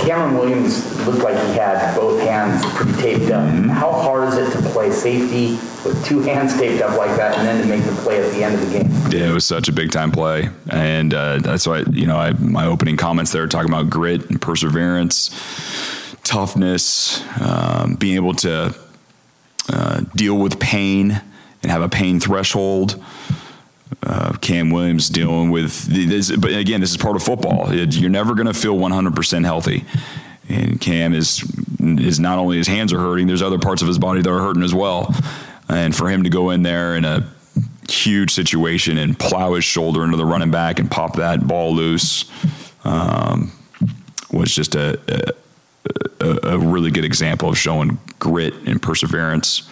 Cameron 0.00 0.34
Williams 0.34 1.06
looked 1.06 1.22
like 1.22 1.34
he 1.34 1.54
had 1.54 1.94
both 1.94 2.20
hands 2.20 2.64
pretty 2.74 2.92
taped 3.00 3.30
up. 3.30 3.44
Mm-hmm. 3.44 3.68
How 3.68 3.92
hard 3.92 4.28
is 4.28 4.36
it 4.38 4.52
to 4.52 4.68
play 4.70 4.90
safety 4.90 5.52
with 5.84 6.04
two 6.04 6.20
hands 6.28 6.56
taped 6.56 6.82
up 6.82 6.96
like 6.96 7.16
that 7.16 7.38
and 7.38 7.46
then 7.46 7.62
to 7.62 7.68
make 7.68 7.84
the 7.84 7.92
play 8.02 8.22
at 8.24 8.32
the 8.32 8.42
end 8.42 8.54
of 8.54 8.60
the 8.60 8.78
game? 8.78 8.90
Yeah, 9.10 9.30
it 9.30 9.34
was 9.34 9.46
such 9.46 9.68
a 9.68 9.72
big 9.72 9.90
time 9.90 10.10
play, 10.10 10.48
and 10.70 11.12
uh, 11.12 11.38
that's 11.38 11.66
why 11.66 11.84
you 11.90 12.06
know 12.06 12.16
I, 12.16 12.32
my 12.32 12.66
opening 12.66 12.96
comments 12.96 13.32
there 13.32 13.46
talking 13.46 13.70
about 13.70 13.90
grit 13.90 14.30
and 14.30 14.40
perseverance, 14.40 15.28
toughness, 16.24 17.22
um, 17.40 17.94
being 17.94 18.16
able 18.16 18.34
to 18.34 18.74
uh, 19.72 20.00
deal 20.16 20.36
with 20.36 20.58
pain 20.58 21.20
and 21.62 21.70
have 21.70 21.82
a 21.82 21.88
pain 21.88 22.20
threshold. 22.20 23.02
Uh, 24.02 24.32
Cam 24.40 24.70
Williams 24.70 25.10
dealing 25.10 25.50
with 25.50 25.84
this, 25.84 26.34
but 26.34 26.52
again, 26.52 26.80
this 26.80 26.90
is 26.90 26.96
part 26.96 27.16
of 27.16 27.22
football. 27.22 27.72
You're 27.74 28.08
never 28.08 28.34
going 28.34 28.46
to 28.46 28.54
feel 28.54 28.76
100% 28.76 29.44
healthy, 29.44 29.84
and 30.48 30.80
Cam 30.80 31.12
is 31.12 31.44
is 31.78 32.18
not 32.18 32.38
only 32.38 32.56
his 32.56 32.66
hands 32.66 32.92
are 32.92 32.98
hurting, 32.98 33.26
there's 33.26 33.42
other 33.42 33.58
parts 33.58 33.82
of 33.82 33.88
his 33.88 33.98
body 33.98 34.22
that 34.22 34.30
are 34.30 34.40
hurting 34.40 34.62
as 34.62 34.74
well. 34.74 35.14
And 35.68 35.94
for 35.94 36.08
him 36.08 36.24
to 36.24 36.30
go 36.30 36.50
in 36.50 36.62
there 36.62 36.96
in 36.96 37.04
a 37.04 37.28
huge 37.88 38.32
situation 38.32 38.98
and 38.98 39.18
plow 39.18 39.54
his 39.54 39.64
shoulder 39.64 40.04
into 40.04 40.16
the 40.16 40.24
running 40.24 40.50
back 40.50 40.78
and 40.78 40.90
pop 40.90 41.16
that 41.16 41.46
ball 41.46 41.74
loose 41.74 42.24
um, 42.84 43.52
was 44.32 44.54
just 44.54 44.74
a, 44.74 44.98
a, 45.08 46.24
a 46.24 46.54
a 46.54 46.58
really 46.58 46.90
good 46.90 47.04
example 47.04 47.48
of 47.48 47.58
showing 47.58 47.98
grit 48.18 48.54
and 48.66 48.80
perseverance. 48.80 49.68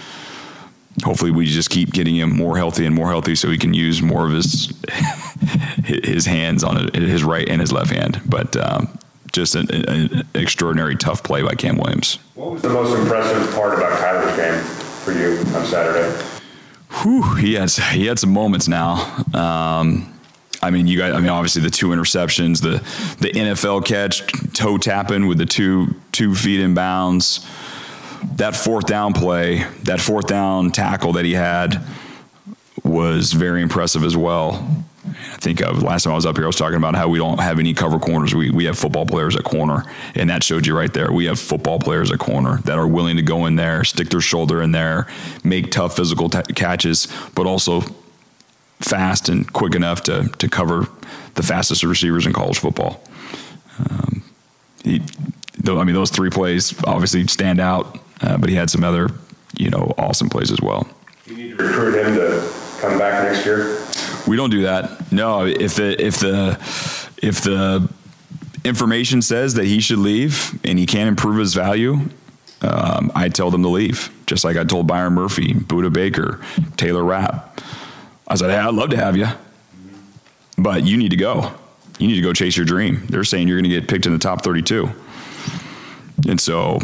Hopefully, 1.04 1.30
we 1.30 1.46
just 1.46 1.70
keep 1.70 1.92
getting 1.92 2.16
him 2.16 2.36
more 2.36 2.56
healthy 2.56 2.84
and 2.84 2.94
more 2.94 3.08
healthy, 3.08 3.34
so 3.34 3.48
he 3.50 3.58
can 3.58 3.74
use 3.74 4.02
more 4.02 4.26
of 4.26 4.32
his 4.32 4.72
his 5.84 6.26
hands 6.26 6.64
on 6.64 6.92
his 6.94 7.24
right 7.24 7.48
and 7.48 7.60
his 7.60 7.72
left 7.72 7.90
hand. 7.90 8.20
But 8.26 8.56
um, 8.56 8.98
just 9.32 9.54
an, 9.54 9.70
an 9.70 10.26
extraordinary 10.34 10.96
tough 10.96 11.22
play 11.22 11.42
by 11.42 11.54
Cam 11.54 11.76
Williams. 11.78 12.18
What 12.34 12.52
was 12.52 12.62
the 12.62 12.68
most 12.68 12.98
impressive 12.98 13.54
part 13.54 13.74
about 13.74 13.92
Kyler's 14.00 14.36
game 14.36 14.62
for 15.04 15.12
you 15.12 15.38
on 15.56 15.64
Saturday? 15.64 16.10
Whew, 17.02 17.34
he 17.36 17.54
had 17.54 17.70
he 17.70 18.06
had 18.06 18.18
some 18.18 18.30
moments 18.30 18.66
now. 18.66 18.94
Um, 19.34 20.12
I 20.62 20.70
mean, 20.70 20.86
you 20.86 20.98
guys. 20.98 21.14
I 21.14 21.20
mean, 21.20 21.28
obviously 21.28 21.62
the 21.62 21.70
two 21.70 21.88
interceptions, 21.88 22.62
the 22.62 22.78
the 23.20 23.30
NFL 23.30 23.84
catch, 23.84 24.26
toe 24.54 24.78
tapping 24.78 25.26
with 25.26 25.38
the 25.38 25.46
two 25.46 25.94
two 26.12 26.34
feet 26.34 26.60
in 26.60 26.74
bounds. 26.74 27.46
That 28.36 28.54
fourth 28.56 28.86
down 28.86 29.12
play, 29.12 29.64
that 29.84 30.00
fourth 30.00 30.26
down 30.26 30.70
tackle 30.70 31.12
that 31.14 31.24
he 31.24 31.34
had 31.34 31.84
was 32.84 33.32
very 33.32 33.62
impressive 33.62 34.04
as 34.04 34.16
well. 34.16 34.84
I 35.06 35.36
think 35.40 35.60
of 35.60 35.82
last 35.82 36.04
time 36.04 36.12
I 36.12 36.16
was 36.16 36.26
up 36.26 36.36
here, 36.36 36.44
I 36.44 36.46
was 36.48 36.56
talking 36.56 36.76
about 36.76 36.94
how 36.94 37.08
we 37.08 37.18
don't 37.18 37.40
have 37.40 37.58
any 37.58 37.74
cover 37.74 37.98
corners. 37.98 38.34
We, 38.34 38.50
we 38.50 38.64
have 38.66 38.78
football 38.78 39.06
players 39.06 39.36
at 39.36 39.44
corner, 39.44 39.84
and 40.14 40.30
that 40.30 40.42
showed 40.42 40.66
you 40.66 40.76
right 40.76 40.92
there. 40.92 41.12
We 41.12 41.26
have 41.26 41.38
football 41.38 41.78
players 41.78 42.10
at 42.10 42.18
corner 42.18 42.58
that 42.58 42.78
are 42.78 42.86
willing 42.86 43.16
to 43.16 43.22
go 43.22 43.46
in 43.46 43.56
there, 43.56 43.84
stick 43.84 44.10
their 44.10 44.20
shoulder 44.20 44.62
in 44.62 44.72
there, 44.72 45.06
make 45.44 45.70
tough 45.70 45.96
physical 45.96 46.28
ta 46.28 46.42
catches, 46.54 47.08
but 47.34 47.46
also 47.46 47.82
fast 48.80 49.28
and 49.28 49.52
quick 49.52 49.74
enough 49.74 50.02
to, 50.04 50.28
to 50.38 50.48
cover 50.48 50.88
the 51.34 51.42
fastest 51.42 51.82
receivers 51.82 52.26
in 52.26 52.32
college 52.32 52.58
football. 52.58 53.02
Um, 53.78 54.22
he, 54.84 55.02
I 55.66 55.84
mean, 55.84 55.94
those 55.94 56.10
three 56.10 56.30
plays 56.30 56.74
obviously 56.84 57.26
stand 57.26 57.60
out, 57.60 57.98
uh, 58.20 58.36
but 58.38 58.48
he 58.48 58.56
had 58.56 58.70
some 58.70 58.84
other, 58.84 59.08
you 59.56 59.70
know, 59.70 59.94
awesome 59.98 60.28
plays 60.28 60.50
as 60.50 60.60
well. 60.60 60.88
You 61.26 61.36
need 61.36 61.58
to 61.58 61.64
recruit 61.64 61.94
him 61.94 62.14
to 62.14 62.50
come 62.80 62.98
back 62.98 63.30
next 63.30 63.44
year? 63.44 63.78
We 64.26 64.36
don't 64.36 64.50
do 64.50 64.62
that. 64.62 65.10
No, 65.12 65.46
if 65.46 65.76
the 65.76 66.00
if 66.02 66.18
the 66.18 66.58
if 67.22 67.40
the 67.42 67.88
information 68.64 69.22
says 69.22 69.54
that 69.54 69.64
he 69.64 69.80
should 69.80 69.98
leave 69.98 70.58
and 70.64 70.78
he 70.78 70.86
can't 70.86 71.08
improve 71.08 71.38
his 71.38 71.54
value, 71.54 72.00
um, 72.62 73.12
I 73.14 73.28
tell 73.28 73.50
them 73.50 73.62
to 73.62 73.68
leave. 73.68 74.10
Just 74.26 74.44
like 74.44 74.56
I 74.56 74.64
told 74.64 74.86
Byron 74.86 75.14
Murphy, 75.14 75.54
Budda 75.54 75.92
Baker, 75.92 76.40
Taylor 76.76 77.04
Rapp. 77.04 77.60
I 78.26 78.34
said, 78.34 78.50
"Hey, 78.50 78.56
I'd 78.56 78.74
love 78.74 78.90
to 78.90 78.96
have 78.96 79.16
you, 79.16 79.28
but 80.56 80.84
you 80.84 80.96
need 80.96 81.10
to 81.10 81.16
go. 81.16 81.52
You 81.98 82.08
need 82.08 82.16
to 82.16 82.22
go 82.22 82.32
chase 82.32 82.56
your 82.56 82.66
dream." 82.66 83.06
They're 83.08 83.24
saying 83.24 83.48
you're 83.48 83.58
going 83.58 83.70
to 83.70 83.80
get 83.80 83.88
picked 83.88 84.06
in 84.06 84.12
the 84.12 84.18
top 84.18 84.42
32, 84.42 84.90
and 86.28 86.40
so 86.40 86.78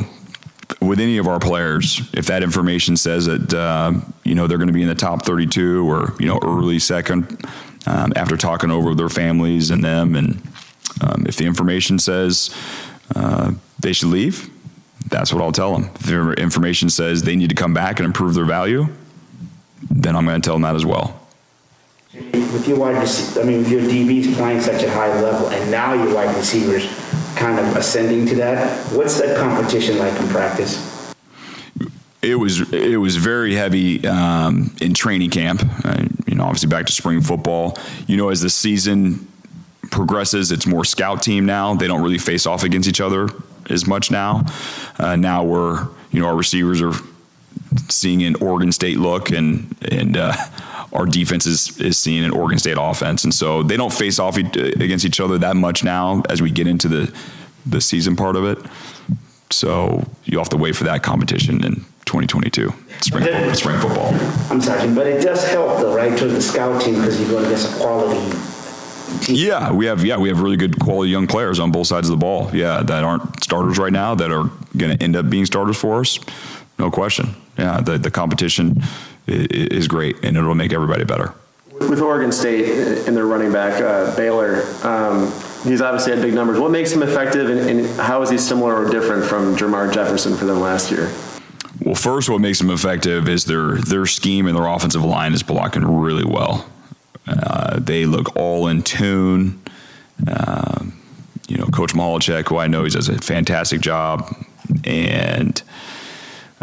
with 0.87 1.01
any 1.01 1.18
of 1.18 1.27
our 1.27 1.38
players, 1.38 2.01
if 2.12 2.27
that 2.27 2.42
information 2.42 2.97
says 2.97 3.27
that 3.27 3.55
uh, 3.55 3.92
you 4.25 4.35
know 4.35 4.47
they're 4.47 4.59
going 4.59 4.68
to 4.68 4.75
be 4.75 4.83
in 4.83 4.88
the 4.88 4.94
top 4.94 5.25
32 5.25 5.88
or 5.90 6.14
you 6.18 6.27
know 6.27 6.38
early 6.42 6.79
second, 6.79 7.44
um, 7.87 8.12
after 8.16 8.37
talking 8.37 8.70
over 8.70 8.94
their 8.94 9.09
families 9.09 9.70
and 9.70 9.85
them, 9.85 10.14
and 10.14 10.40
um, 11.01 11.25
if 11.27 11.37
the 11.37 11.44
information 11.44 11.99
says 11.99 12.55
uh, 13.14 13.53
they 13.81 13.92
should 13.92 14.09
leave, 14.09 14.51
that's 15.09 15.33
what 15.33 15.42
I'll 15.42 15.53
tell 15.53 15.73
them. 15.73 15.90
If 15.97 16.03
the 16.03 16.33
information 16.33 16.88
says 16.88 17.23
they 17.23 17.37
need 17.37 17.51
to 17.51 17.57
come 17.57 17.75
back 17.75 17.99
and 17.99 18.07
improve 18.07 18.35
their 18.35 18.44
value, 18.44 18.88
then 19.90 20.16
I'm 20.16 20.25
going 20.25 20.40
to 20.40 20.47
tell 20.47 20.55
them 20.55 20.62
that 20.62 20.75
as 20.75 20.87
well. 20.87 21.20
With 22.12 22.68
your 22.68 22.79
wide 22.79 22.97
I 22.97 23.42
mean, 23.42 23.59
with 23.59 23.70
your 23.70 23.83
DBs 23.83 24.35
playing 24.37 24.61
such 24.61 24.83
a 24.85 24.90
high 24.90 25.20
level, 25.20 25.49
and 25.49 25.70
now 25.70 25.94
your 25.94 26.14
wide 26.14 26.35
receivers 26.37 26.85
kind 27.37 27.59
of 27.59 27.77
ascending 27.77 28.27
to 28.27 28.35
that, 28.37 28.92
what's 28.92 29.20
that 29.20 29.37
competition 29.37 29.99
like 29.99 30.18
in 30.20 30.29
practice? 30.29 31.14
It 32.23 32.37
was 32.37 32.73
it 32.73 32.97
was 32.97 33.16
very 33.16 33.55
heavy 33.55 34.07
um, 34.07 34.75
in 34.81 34.94
training 34.94 35.31
camp. 35.31 35.62
Uh, 35.85 36.05
you 36.27 36.35
know, 36.35 36.44
obviously 36.44 36.70
back 36.70 36.87
to 36.87 36.92
spring 36.92 37.20
football. 37.20 37.77
You 38.07 38.16
know, 38.16 38.31
as 38.31 38.40
the 38.40 38.49
season 38.49 39.29
progresses, 39.90 40.51
it's 40.51 40.66
more 40.66 40.85
scout 40.85 41.23
team 41.23 41.44
now. 41.44 41.75
They 41.75 41.87
don't 41.87 42.03
really 42.03 42.18
face 42.18 42.47
off 42.47 42.64
against 42.64 42.88
each 42.88 43.01
other 43.01 43.29
as 43.68 43.87
much 43.87 44.11
now. 44.11 44.47
Uh, 44.99 45.16
now 45.16 45.44
we're 45.44 45.87
you 46.12 46.20
know 46.20 46.29
our 46.29 46.37
receivers 46.37 46.81
are 46.81 46.94
seeing 47.90 48.23
an 48.23 48.37
Oregon 48.37 48.73
State 48.73 48.99
look, 48.99 49.31
and 49.31 49.77
and 49.90 50.16
uh, 50.16 50.33
our 50.94 51.07
defense 51.07 51.46
is 51.46 51.78
is 51.80 51.98
seeing 51.98 52.24
an 52.24 52.30
Oregon 52.30 52.59
State 52.59 52.76
offense, 52.78 53.24
and 53.24 53.35
so 53.35 53.62
they 53.62 53.76
don't 53.76 53.92
face 53.92 54.18
off 54.18 54.38
e- 54.38 54.42
against 54.80 55.04
each 55.04 55.20
other 55.20 55.38
that 55.38 55.57
much 55.57 55.83
now 55.85 56.22
as 56.30 56.40
we 56.40 56.50
get 56.50 56.66
into 56.66 56.88
the 56.88 57.12
the 57.66 57.80
season 57.80 58.16
part 58.16 58.37
of 58.37 58.44
it. 58.44 58.59
So 59.50 60.07
you 60.24 60.38
have 60.38 60.48
to 60.50 60.57
wait 60.57 60.74
for 60.76 60.85
that 60.85 61.02
competition 61.02 61.64
in 61.64 61.74
2022 62.07 62.72
spring 63.00 63.54
spring 63.54 63.80
football. 63.80 64.14
I'm 64.50 64.61
sorry, 64.61 64.92
but 64.94 65.07
it 65.07 65.22
does 65.22 65.44
help 65.48 65.78
though, 65.78 65.94
right, 65.94 66.16
to 66.18 66.26
the 66.28 66.40
scout 66.40 66.80
team 66.83 66.94
because 66.94 67.20
you're 67.20 67.30
going 67.30 67.44
against 67.44 67.72
a 67.72 67.76
quality. 67.76 68.38
Yeah, 69.33 69.72
we 69.72 69.87
have 69.87 70.04
yeah 70.04 70.16
we 70.16 70.28
have 70.28 70.40
really 70.40 70.57
good 70.57 70.78
quality 70.80 71.11
young 71.11 71.26
players 71.26 71.59
on 71.59 71.70
both 71.72 71.87
sides 71.87 72.09
of 72.09 72.12
the 72.12 72.20
ball. 72.20 72.50
Yeah, 72.54 72.83
that 72.83 73.04
aren't 73.04 73.42
starters 73.42 73.78
right 73.78 73.92
now 73.92 74.14
that 74.14 74.30
are 74.30 74.50
going 74.76 74.96
to 74.96 75.02
end 75.02 75.16
up 75.16 75.28
being 75.28 75.46
starters 75.46 75.76
for 75.76 76.00
us. 76.00 76.18
No 76.78 76.90
question. 76.90 77.35
Yeah, 77.59 77.80
the 77.80 77.98
the 77.98 78.11
competition 78.11 78.83
is, 79.26 79.88
great 79.88 80.16
and 80.22 80.37
it'll 80.37 80.54
make 80.54 80.72
everybody 80.72 81.04
better. 81.04 81.34
With 81.70 82.00
Oregon 82.00 82.30
State 82.30 83.06
and 83.06 83.16
their 83.16 83.26
running 83.26 83.52
back, 83.52 83.80
uh, 83.80 84.14
Baylor, 84.16 84.62
um, 84.84 85.26
he's 85.64 85.80
obviously 85.80 86.12
had 86.12 86.22
big 86.22 86.34
numbers. 86.34 86.58
What 86.58 86.70
makes 86.70 86.92
him 86.92 87.02
effective, 87.02 87.50
and, 87.50 87.60
and 87.60 88.00
how 88.00 88.22
is 88.22 88.30
he 88.30 88.38
similar 88.38 88.84
or 88.84 88.90
different 88.90 89.24
from 89.24 89.56
Jermar 89.56 89.92
Jefferson 89.92 90.37
for 90.37 90.44
them 90.44 90.60
last 90.60 90.90
year? 90.90 91.12
Well, 91.80 91.96
first, 91.96 92.30
what 92.30 92.40
makes 92.40 92.60
them 92.60 92.70
effective 92.70 93.28
is 93.28 93.44
their 93.44 93.76
their 93.78 94.06
scheme 94.06 94.46
and 94.46 94.56
their 94.56 94.66
offensive 94.66 95.04
line 95.04 95.32
is 95.32 95.42
blocking 95.42 95.84
really 95.84 96.24
well. 96.24 96.70
Uh, 97.26 97.78
they 97.80 98.06
look 98.06 98.37
all 98.37 98.68
in 98.68 98.82
tune. 98.82 99.60
Uh, 100.26 100.84
you 101.48 101.58
know, 101.58 101.66
Coach 101.66 101.92
Mahalik, 101.92 102.48
who 102.48 102.58
I 102.58 102.68
know 102.68 102.84
he 102.84 102.90
does 102.90 103.08
a 103.08 103.18
fantastic 103.18 103.80
job, 103.80 104.34
and 104.84 105.60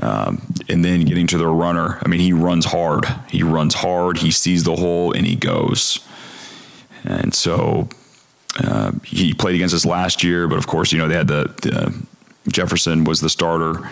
um, 0.01 0.41
and 0.67 0.83
then 0.83 1.01
getting 1.01 1.27
to 1.27 1.37
the 1.37 1.47
runner. 1.47 1.99
I 2.03 2.07
mean, 2.07 2.19
he 2.19 2.33
runs 2.33 2.65
hard. 2.65 3.05
He 3.29 3.43
runs 3.43 3.75
hard. 3.75 4.17
He 4.17 4.31
sees 4.31 4.63
the 4.63 4.75
hole 4.75 5.11
and 5.13 5.25
he 5.25 5.35
goes. 5.35 5.99
And 7.03 7.33
so 7.33 7.89
uh, 8.63 8.91
he 9.03 9.33
played 9.33 9.55
against 9.55 9.75
us 9.75 9.85
last 9.85 10.23
year, 10.23 10.47
but 10.47 10.57
of 10.57 10.67
course, 10.67 10.91
you 10.91 10.97
know, 10.97 11.07
they 11.07 11.15
had 11.15 11.27
the, 11.27 11.53
the 11.61 12.05
Jefferson 12.51 13.03
was 13.03 13.21
the 13.21 13.29
starter 13.29 13.89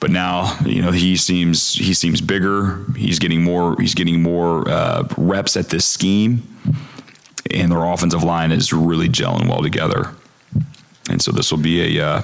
but 0.00 0.10
now 0.10 0.56
you 0.64 0.80
know 0.80 0.92
he 0.92 1.16
seems 1.16 1.74
he 1.74 1.92
seems 1.92 2.20
bigger. 2.20 2.84
He's 2.96 3.18
getting 3.18 3.42
more 3.42 3.76
he's 3.80 3.94
getting 3.94 4.22
more 4.22 4.68
uh, 4.68 5.08
reps 5.16 5.56
at 5.56 5.70
this 5.70 5.86
scheme, 5.86 6.42
and 7.50 7.72
their 7.72 7.84
offensive 7.84 8.22
line 8.22 8.52
is 8.52 8.72
really 8.72 9.08
gelling 9.08 9.48
well 9.48 9.62
together. 9.62 10.14
And 11.10 11.22
so 11.22 11.32
this 11.32 11.50
will 11.50 11.58
be 11.58 11.98
a 11.98 12.06
uh, 12.06 12.22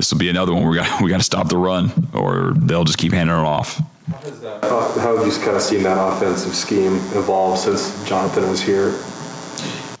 this 0.00 0.10
will 0.10 0.18
be 0.18 0.30
another 0.30 0.54
one 0.54 0.66
we 0.66 0.76
got 0.76 1.02
we 1.02 1.10
got 1.10 1.18
to 1.18 1.22
stop 1.22 1.50
the 1.50 1.58
run, 1.58 1.92
or 2.14 2.52
they'll 2.56 2.84
just 2.84 2.96
keep 2.96 3.12
handing 3.12 3.36
it 3.36 3.38
off. 3.38 3.82
Uh, 4.08 4.98
how 4.98 5.14
have 5.16 5.26
you 5.26 5.32
kind 5.44 5.56
of 5.56 5.62
seen 5.62 5.82
that 5.82 5.98
offensive 5.98 6.54
scheme 6.54 6.96
evolve 7.12 7.58
since 7.58 8.02
Jonathan 8.08 8.48
was 8.48 8.62
here? 8.62 8.98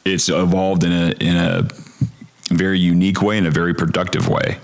It's 0.06 0.30
evolved 0.30 0.84
in 0.84 0.92
a 0.92 1.10
in 1.20 1.36
a 1.36 1.68
very 2.48 2.78
unique 2.78 3.20
way, 3.20 3.36
in 3.36 3.44
a 3.44 3.50
very 3.50 3.74
productive 3.74 4.26
way. 4.26 4.56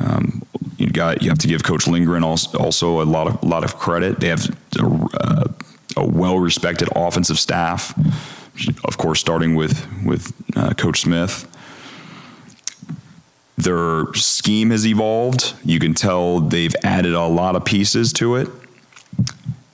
Um, 0.00 0.42
you 0.78 0.88
got 0.88 1.22
you 1.22 1.28
have 1.28 1.38
to 1.38 1.46
give 1.46 1.62
Coach 1.62 1.86
Lindgren 1.86 2.24
also, 2.24 2.58
also 2.58 3.00
a 3.00 3.04
lot 3.04 3.28
of 3.28 3.40
a 3.40 3.46
lot 3.46 3.62
of 3.62 3.78
credit. 3.78 4.18
They 4.18 4.28
have 4.28 4.44
a, 4.80 5.08
uh, 5.20 5.44
a 5.96 6.04
well 6.04 6.40
respected 6.40 6.88
offensive 6.96 7.38
staff, 7.38 7.96
of 8.84 8.98
course, 8.98 9.20
starting 9.20 9.54
with 9.54 9.86
with 10.04 10.32
uh, 10.56 10.74
Coach 10.74 11.02
Smith. 11.02 11.46
Their 13.62 14.12
scheme 14.14 14.70
has 14.70 14.86
evolved. 14.86 15.54
You 15.64 15.78
can 15.78 15.94
tell 15.94 16.40
they've 16.40 16.74
added 16.82 17.14
a 17.14 17.26
lot 17.26 17.54
of 17.54 17.64
pieces 17.64 18.12
to 18.14 18.36
it. 18.36 18.48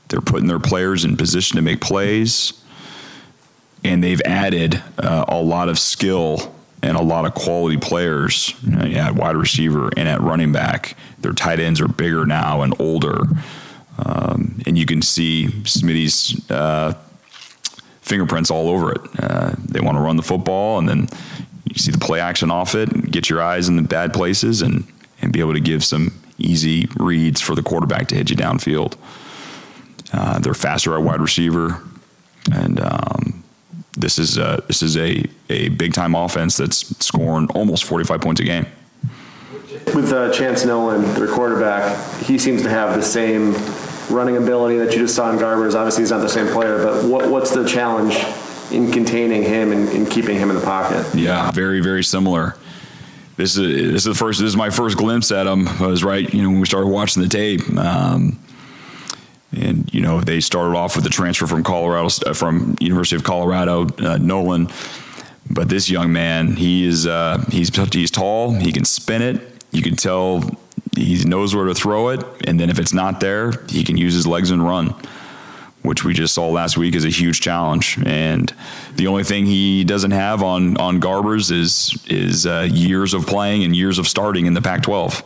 They're 0.09 0.21
putting 0.21 0.49
their 0.49 0.59
players 0.59 1.05
in 1.05 1.17
position 1.17 1.57
to 1.57 1.63
make 1.63 1.81
plays, 1.81 2.53
and 3.85 4.03
they've 4.03 4.21
added 4.25 4.83
uh, 4.99 5.25
a 5.29 5.41
lot 5.41 5.69
of 5.69 5.79
skill 5.79 6.55
and 6.83 6.97
a 6.97 7.03
lot 7.03 7.25
of 7.25 7.35
quality 7.35 7.77
players 7.77 8.55
uh, 8.73 8.87
at 8.87 9.15
wide 9.15 9.37
receiver 9.37 9.91
and 9.97 10.09
at 10.09 10.21
running 10.21 10.53
back. 10.53 10.97
Their 11.21 11.33
tight 11.33 11.61
ends 11.61 11.81
are 11.81 11.89
bigger 11.89 12.25
now 12.25 12.63
and 12.63 12.75
older. 12.81 13.23
Um, 13.99 14.61
and 14.67 14.79
you 14.79 14.87
can 14.87 15.03
see 15.03 15.49
Smitty's 15.65 16.49
uh, 16.51 16.95
fingerprints 18.01 18.51
all 18.51 18.69
over 18.69 18.93
it. 18.93 19.01
Uh, 19.19 19.55
they 19.59 19.81
want 19.81 19.97
to 19.97 20.01
run 20.01 20.17
the 20.17 20.23
football, 20.23 20.79
and 20.79 20.89
then 20.89 21.01
you 21.01 21.58
see 21.79 21.91
the 21.91 21.99
play 21.99 22.21
action 22.21 22.51
off 22.51 22.75
it, 22.75 22.91
and 22.93 23.11
get 23.11 23.31
your 23.31 23.43
eyes 23.43 23.69
in 23.69 23.77
the 23.77 23.83
bad 23.83 24.13
places, 24.13 24.63
and 24.63 24.85
and 25.21 25.33
be 25.33 25.41
able 25.41 25.55
to 25.55 25.61
give 25.61 25.85
some 25.85 26.13
easy 26.39 26.89
reads 26.97 27.41
for 27.41 27.55
the 27.55 27.63
quarterback 27.63 28.09
to 28.09 28.15
hit 28.15 28.31
you 28.31 28.37
downfield. 28.37 28.95
Uh, 30.13 30.39
they're 30.39 30.55
faster 30.55 30.95
at 30.95 31.03
wide 31.03 31.21
receiver, 31.21 31.83
and 32.53 32.81
um, 32.81 33.45
this 33.93 34.19
is 34.19 34.39
a, 34.39 34.63
this 34.67 34.83
is 34.83 34.97
a, 34.97 35.25
a 35.51 35.69
big 35.71 35.93
time 35.93 36.15
offense 36.15 36.57
that's 36.57 36.97
scoring 37.05 37.49
almost 37.51 37.85
45 37.85 38.21
points 38.21 38.41
a 38.41 38.45
game. 38.45 38.67
With 39.95 40.13
uh, 40.13 40.33
Chance 40.33 40.65
Nolan, 40.65 41.03
their 41.15 41.29
quarterback, 41.29 42.23
he 42.23 42.39
seems 42.39 42.63
to 42.63 42.71
have 42.71 42.95
the 42.95 43.03
same 43.03 43.55
running 44.15 44.37
ability 44.37 44.79
that 44.79 44.93
you 44.93 45.01
just 45.01 45.15
saw 45.15 45.31
in 45.31 45.39
Garbers. 45.39 45.75
Obviously, 45.75 46.03
he's 46.03 46.11
not 46.11 46.21
the 46.21 46.29
same 46.29 46.47
player, 46.49 46.83
but 46.83 47.05
what, 47.05 47.31
what's 47.31 47.51
the 47.51 47.69
challenge 47.69 48.17
in 48.73 48.93
containing 48.93 49.43
him 49.43 49.73
and, 49.73 49.89
and 49.89 50.11
keeping 50.11 50.37
him 50.37 50.51
in 50.51 50.57
the 50.57 50.63
pocket? 50.63 51.07
Yeah, 51.15 51.51
very, 51.51 51.81
very 51.81 52.05
similar. 52.05 52.57
This 53.37 53.57
is 53.57 53.93
this 53.93 54.03
is 54.03 54.05
the 54.05 54.15
first. 54.15 54.41
This 54.41 54.49
is 54.49 54.57
my 54.57 54.71
first 54.71 54.97
glimpse 54.97 55.31
at 55.31 55.47
him. 55.47 55.69
I 55.69 55.87
was 55.87 56.03
right, 56.03 56.33
you 56.33 56.43
know, 56.43 56.51
when 56.51 56.61
we 56.61 56.67
started 56.67 56.89
watching 56.89 57.23
the 57.23 57.29
tape. 57.29 57.69
Um, 57.77 58.39
and 59.53 59.93
you 59.93 60.01
know 60.01 60.21
they 60.21 60.41
started 60.41 60.77
off 60.77 60.95
with 60.95 61.05
the 61.05 61.11
transfer 61.11 61.47
from 61.47 61.63
Colorado 61.63 62.09
uh, 62.27 62.35
from 62.35 62.77
University 62.81 63.17
of 63.17 63.25
Colorado 63.25 63.87
uh, 63.99 64.19
Nolan 64.19 64.69
but 65.51 65.69
this 65.69 65.89
young 65.89 66.13
man 66.13 66.55
he 66.55 66.85
is 66.85 67.07
uh, 67.07 67.43
he's 67.51 67.75
he's 67.93 68.11
tall 68.11 68.53
he 68.53 68.73
can 68.73 68.85
spin 68.85 69.23
it 69.23 69.65
you 69.71 69.83
can 69.83 69.97
tell 69.97 70.43
he 70.95 71.23
knows 71.25 71.55
where 71.55 71.67
to 71.67 71.75
throw 71.75 72.09
it 72.09 72.25
and 72.47 72.59
then 72.61 72.71
if 72.71 72.79
it's 72.79 72.93
not 72.93 73.21
there 73.21 73.53
he 73.69 73.85
can 73.85 73.97
use 73.97 74.15
his 74.15 74.27
legs 74.27 74.51
and 74.51 74.65
run 74.67 74.95
which 75.89 76.05
we 76.05 76.15
just 76.15 76.35
saw 76.35 76.49
last 76.49 76.77
week 76.77 76.95
is 76.95 77.05
a 77.05 77.11
huge 77.11 77.41
challenge. 77.41 77.99
And 78.07 78.53
the 78.95 79.07
only 79.07 79.25
thing 79.25 79.47
he 79.47 79.85
doesn't 79.85 80.13
have 80.13 80.43
on 80.43 80.77
on 80.77 81.01
Garbers 81.01 81.51
is 81.51 81.99
is 82.07 82.47
uh, 82.47 82.69
years 82.71 83.15
of 83.15 83.27
playing 83.27 83.65
and 83.65 83.75
years 83.75 83.99
of 83.99 84.07
starting 84.07 84.47
in 84.47 84.55
the 84.55 84.63
Pac-12 84.63 85.25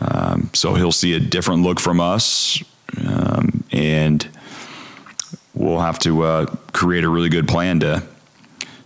um, 0.00 0.50
so 0.52 0.74
he'll 0.74 0.92
see 0.92 1.14
a 1.14 1.20
different 1.20 1.62
look 1.62 1.80
from 1.80 2.00
us. 2.00 2.62
Um, 3.06 3.64
and 3.72 4.26
we'll 5.54 5.80
have 5.80 5.98
to 6.00 6.22
uh, 6.22 6.46
create 6.72 7.04
a 7.04 7.08
really 7.08 7.28
good 7.28 7.48
plan 7.48 7.80
to 7.80 8.02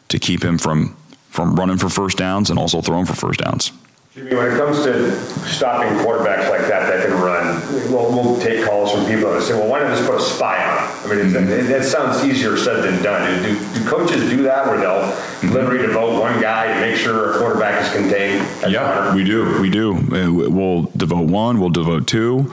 to 0.09 0.19
keep 0.19 0.43
him 0.43 0.57
from 0.57 0.97
from 1.29 1.55
running 1.55 1.77
for 1.77 1.89
first 1.89 2.17
downs 2.17 2.51
and 2.51 2.59
also 2.59 2.81
throwing 2.81 3.05
for 3.05 3.15
first 3.15 3.41
downs. 3.41 3.73
Jimmy, 4.19 4.35
when 4.35 4.51
it 4.51 4.57
comes 4.57 4.83
to 4.83 5.13
stopping 5.47 5.91
quarterbacks 5.99 6.51
like 6.51 6.63
that 6.63 6.89
that 6.89 7.07
can 7.07 7.21
run, 7.21 7.63
we'll, 7.93 8.11
we'll 8.11 8.41
take 8.41 8.65
calls 8.65 8.91
from 8.93 9.07
people 9.07 9.31
that 9.31 9.43
say, 9.43 9.55
"Well, 9.55 9.69
why 9.69 9.79
don't 9.79 9.91
you 9.91 9.97
just 9.97 10.11
put 10.11 10.21
a 10.21 10.25
spy 10.25 10.57
on 10.65 10.77
him?" 10.77 10.89
I 11.05 11.15
mean, 11.15 11.33
mm-hmm. 11.33 11.69
that, 11.69 11.85
sounds 11.85 12.25
easier 12.25 12.57
said 12.57 12.83
than 12.83 13.01
done. 13.01 13.43
Do, 13.45 13.79
do 13.79 13.89
coaches 13.89 14.29
do 14.29 14.43
that, 14.43 14.67
where 14.67 14.81
they'll 14.81 15.13
mm-hmm. 15.13 15.51
literally 15.51 15.87
devote 15.87 16.21
one 16.21 16.41
guy 16.41 16.75
to 16.75 16.81
make 16.81 16.97
sure 16.97 17.33
a 17.33 17.39
quarterback 17.39 17.81
is 17.81 17.93
contained? 17.93 18.45
Yeah, 18.69 19.15
we 19.15 19.23
do. 19.23 19.61
We 19.63 19.71
do. 19.71 19.95
Uh, 19.95 20.51
we'll 20.51 20.83
devote 20.97 21.31
one. 21.31 21.61
We'll 21.61 21.71
devote 21.71 22.09
two. 22.09 22.53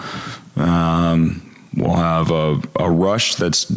Um, 0.57 1.51
we'll 1.75 1.95
have 1.95 2.29
a, 2.29 2.61
a 2.79 2.91
rush 2.91 3.35
that's 3.35 3.71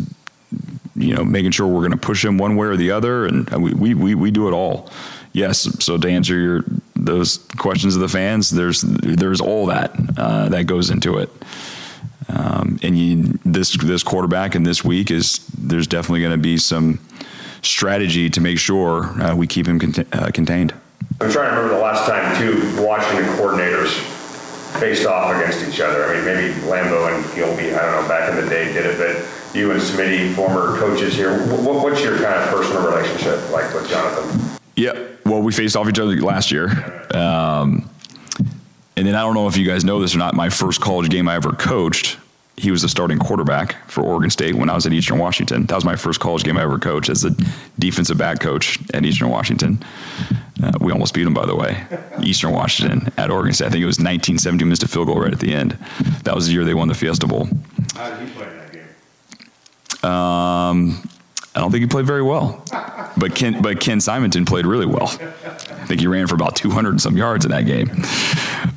you 0.94 1.14
know 1.14 1.24
making 1.24 1.52
sure 1.52 1.66
we're 1.66 1.80
going 1.80 1.92
to 1.92 1.96
push 1.96 2.22
him 2.22 2.36
one 2.36 2.54
way 2.56 2.66
or 2.66 2.76
the 2.76 2.90
other, 2.90 3.24
and 3.24 3.48
we, 3.62 3.72
we 3.72 3.94
we 3.94 4.14
we 4.14 4.30
do 4.30 4.46
it 4.46 4.52
all. 4.52 4.90
Yes. 5.32 5.84
So 5.84 5.96
to 5.96 6.08
answer 6.08 6.38
your 6.38 6.64
those 6.98 7.38
questions 7.56 7.94
of 7.94 8.00
the 8.00 8.08
fans, 8.08 8.50
there's 8.50 8.82
there's 8.82 9.40
all 9.40 9.66
that 9.66 9.92
uh, 10.16 10.48
that 10.48 10.66
goes 10.66 10.90
into 10.90 11.18
it. 11.18 11.30
Um, 12.28 12.78
and 12.82 12.98
you, 12.98 13.38
this 13.44 13.76
this 13.76 14.02
quarterback 14.02 14.54
in 14.54 14.62
this 14.62 14.84
week 14.84 15.10
is 15.10 15.46
there's 15.58 15.86
definitely 15.86 16.20
going 16.20 16.32
to 16.32 16.42
be 16.42 16.58
some 16.58 17.00
strategy 17.62 18.28
to 18.30 18.40
make 18.40 18.58
sure 18.58 19.04
uh, 19.22 19.34
we 19.34 19.46
keep 19.46 19.66
him 19.66 19.78
cont- 19.78 20.14
uh, 20.14 20.30
contained. 20.32 20.74
I'm 21.20 21.30
trying 21.30 21.50
to 21.50 21.56
remember 21.56 21.76
the 21.76 21.82
last 21.82 22.06
time 22.06 22.36
too 22.38 22.82
Washington 22.82 23.26
coordinators 23.36 23.88
faced 24.78 25.06
off 25.06 25.34
against 25.34 25.66
each 25.66 25.80
other. 25.80 26.04
I 26.04 26.16
mean, 26.16 26.24
maybe 26.24 26.54
Lambeau 26.60 27.14
and 27.14 27.34
Gilby, 27.34 27.74
I 27.74 27.82
don't 27.82 28.02
know, 28.02 28.08
back 28.08 28.30
in 28.30 28.44
the 28.44 28.48
day 28.48 28.72
did 28.72 28.86
it, 28.86 28.98
but 28.98 29.56
you 29.56 29.70
and 29.72 29.80
Smitty, 29.80 30.34
former 30.34 30.78
coaches 30.78 31.14
here, 31.14 31.38
what's 31.48 32.02
your 32.02 32.18
kind 32.18 32.34
of 32.42 32.48
personal 32.50 32.86
relationship 32.86 33.50
like 33.50 33.72
with 33.74 33.88
Jonathan? 33.88 34.57
Yeah, 34.78 34.98
well, 35.24 35.42
we 35.42 35.52
faced 35.52 35.76
off 35.76 35.88
each 35.88 35.98
other 35.98 36.16
last 36.20 36.50
year. 36.50 36.68
Um, 37.14 37.88
and 38.96 39.06
then 39.06 39.14
I 39.14 39.22
don't 39.22 39.34
know 39.34 39.48
if 39.48 39.56
you 39.56 39.66
guys 39.66 39.84
know 39.84 40.00
this 40.00 40.14
or 40.14 40.18
not, 40.18 40.34
my 40.34 40.48
first 40.48 40.80
college 40.80 41.08
game 41.10 41.28
I 41.28 41.34
ever 41.34 41.52
coached 41.52 42.16
he 42.58 42.70
was 42.70 42.82
the 42.82 42.88
starting 42.88 43.18
quarterback 43.18 43.88
for 43.88 44.02
Oregon 44.02 44.30
State 44.30 44.54
when 44.54 44.68
I 44.68 44.74
was 44.74 44.84
at 44.84 44.92
Eastern 44.92 45.18
Washington. 45.18 45.66
That 45.66 45.74
was 45.76 45.84
my 45.84 45.96
first 45.96 46.20
college 46.20 46.42
game 46.42 46.56
I 46.56 46.62
ever 46.62 46.78
coached 46.78 47.08
as 47.08 47.24
a 47.24 47.30
defensive 47.78 48.18
back 48.18 48.40
coach 48.40 48.78
at 48.92 49.04
Eastern 49.04 49.30
Washington. 49.30 49.82
Uh, 50.62 50.72
we 50.80 50.90
almost 50.90 51.14
beat 51.14 51.26
him, 51.26 51.34
by 51.34 51.46
the 51.46 51.54
way. 51.54 51.84
Eastern 52.22 52.52
Washington 52.52 53.12
at 53.16 53.30
Oregon 53.30 53.52
State. 53.52 53.66
I 53.66 53.70
think 53.70 53.82
it 53.82 53.86
was 53.86 53.98
1970, 53.98 54.64
missed 54.64 54.82
a 54.82 54.88
field 54.88 55.06
goal 55.06 55.20
right 55.20 55.32
at 55.32 55.38
the 55.38 55.54
end. 55.54 55.78
That 56.24 56.34
was 56.34 56.48
the 56.48 56.52
year 56.52 56.64
they 56.64 56.74
won 56.74 56.88
the 56.88 56.94
Fiesta 56.94 57.28
Bowl. 57.28 57.48
How 57.94 58.10
did 58.10 58.28
he 58.28 58.34
play 58.34 58.48
in 58.48 58.56
that 58.56 58.72
game? 60.02 60.10
Um, 60.10 61.08
I 61.54 61.60
don't 61.60 61.70
think 61.70 61.82
he 61.82 61.88
played 61.88 62.06
very 62.06 62.22
well, 62.22 62.62
but 63.16 63.34
Ken, 63.34 63.60
but 63.62 63.80
Ken 63.80 64.00
Simonton 64.00 64.44
played 64.44 64.66
really 64.66 64.86
well. 64.86 65.08
I 65.08 65.86
think 65.86 66.00
he 66.00 66.06
ran 66.06 66.26
for 66.26 66.34
about 66.34 66.54
200 66.54 66.90
and 66.90 67.00
some 67.00 67.16
yards 67.16 67.44
in 67.44 67.50
that 67.50 67.66
game. 67.66 67.88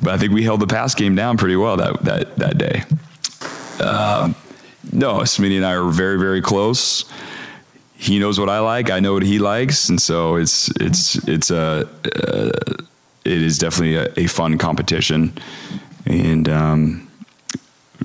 But 0.02 0.14
I 0.14 0.18
think 0.18 0.32
we 0.32 0.42
held 0.42 0.60
the 0.60 0.66
pass 0.66 0.94
game 0.94 1.14
down 1.14 1.36
pretty 1.36 1.56
well 1.56 1.76
that 1.76 2.02
that 2.04 2.36
that 2.36 2.58
day. 2.58 2.82
Um, 3.80 4.34
no, 4.90 5.18
Smitty 5.18 5.56
and 5.56 5.64
I 5.64 5.74
are 5.74 5.90
very, 5.90 6.18
very 6.18 6.40
close. 6.40 7.04
He 7.94 8.18
knows 8.18 8.40
what 8.40 8.48
I 8.48 8.58
like. 8.58 8.90
I 8.90 8.98
know 8.98 9.14
what 9.14 9.22
he 9.22 9.38
likes, 9.38 9.88
and 9.88 10.00
so 10.00 10.36
it's 10.36 10.68
it's 10.80 11.16
it's 11.28 11.50
a 11.50 11.88
uh, 12.04 12.74
it 13.24 13.42
is 13.42 13.58
definitely 13.58 13.96
a, 13.96 14.24
a 14.24 14.26
fun 14.26 14.58
competition, 14.58 15.32
and 16.06 16.48
um, 16.48 17.08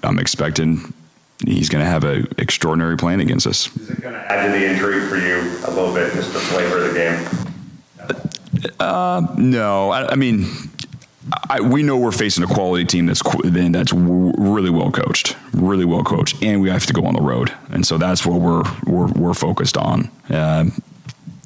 I'm 0.03 0.19
expecting 0.19 0.93
he's 1.45 1.69
going 1.69 1.83
to 1.83 1.89
have 1.89 2.03
an 2.03 2.27
extraordinary 2.37 2.97
plan 2.97 3.19
against 3.19 3.47
us. 3.47 3.75
Is 3.77 3.89
it 3.89 4.01
going 4.01 4.13
to 4.13 4.31
add 4.31 4.51
to 4.51 4.59
the 4.59 4.65
intrigue 4.65 5.09
for 5.09 5.17
you 5.17 5.37
a 5.65 5.71
little 5.71 5.93
bit, 5.93 6.13
just 6.13 6.33
the 6.33 6.39
flavor 6.39 6.85
of 6.85 6.93
the 6.93 6.99
game? 6.99 7.47
No, 9.37 9.91
I, 9.91 10.13
I 10.13 10.15
mean, 10.15 10.47
I, 11.49 11.61
we 11.61 11.83
know 11.83 11.97
we're 11.97 12.11
facing 12.11 12.43
a 12.43 12.47
quality 12.47 12.85
team 12.85 13.05
that's 13.05 13.21
then 13.43 13.71
that's 13.71 13.91
w- 13.91 14.33
really 14.37 14.69
well 14.69 14.91
coached, 14.91 15.35
really 15.53 15.85
well 15.85 16.03
coached, 16.03 16.41
and 16.41 16.61
we 16.61 16.69
have 16.69 16.85
to 16.85 16.93
go 16.93 17.05
on 17.05 17.13
the 17.15 17.21
road, 17.21 17.53
and 17.69 17.85
so 17.85 17.97
that's 17.97 18.25
what 18.25 18.39
we're 18.39 18.63
we're, 18.85 19.07
we're 19.07 19.33
focused 19.33 19.77
on. 19.77 20.09
Um, 20.29 20.81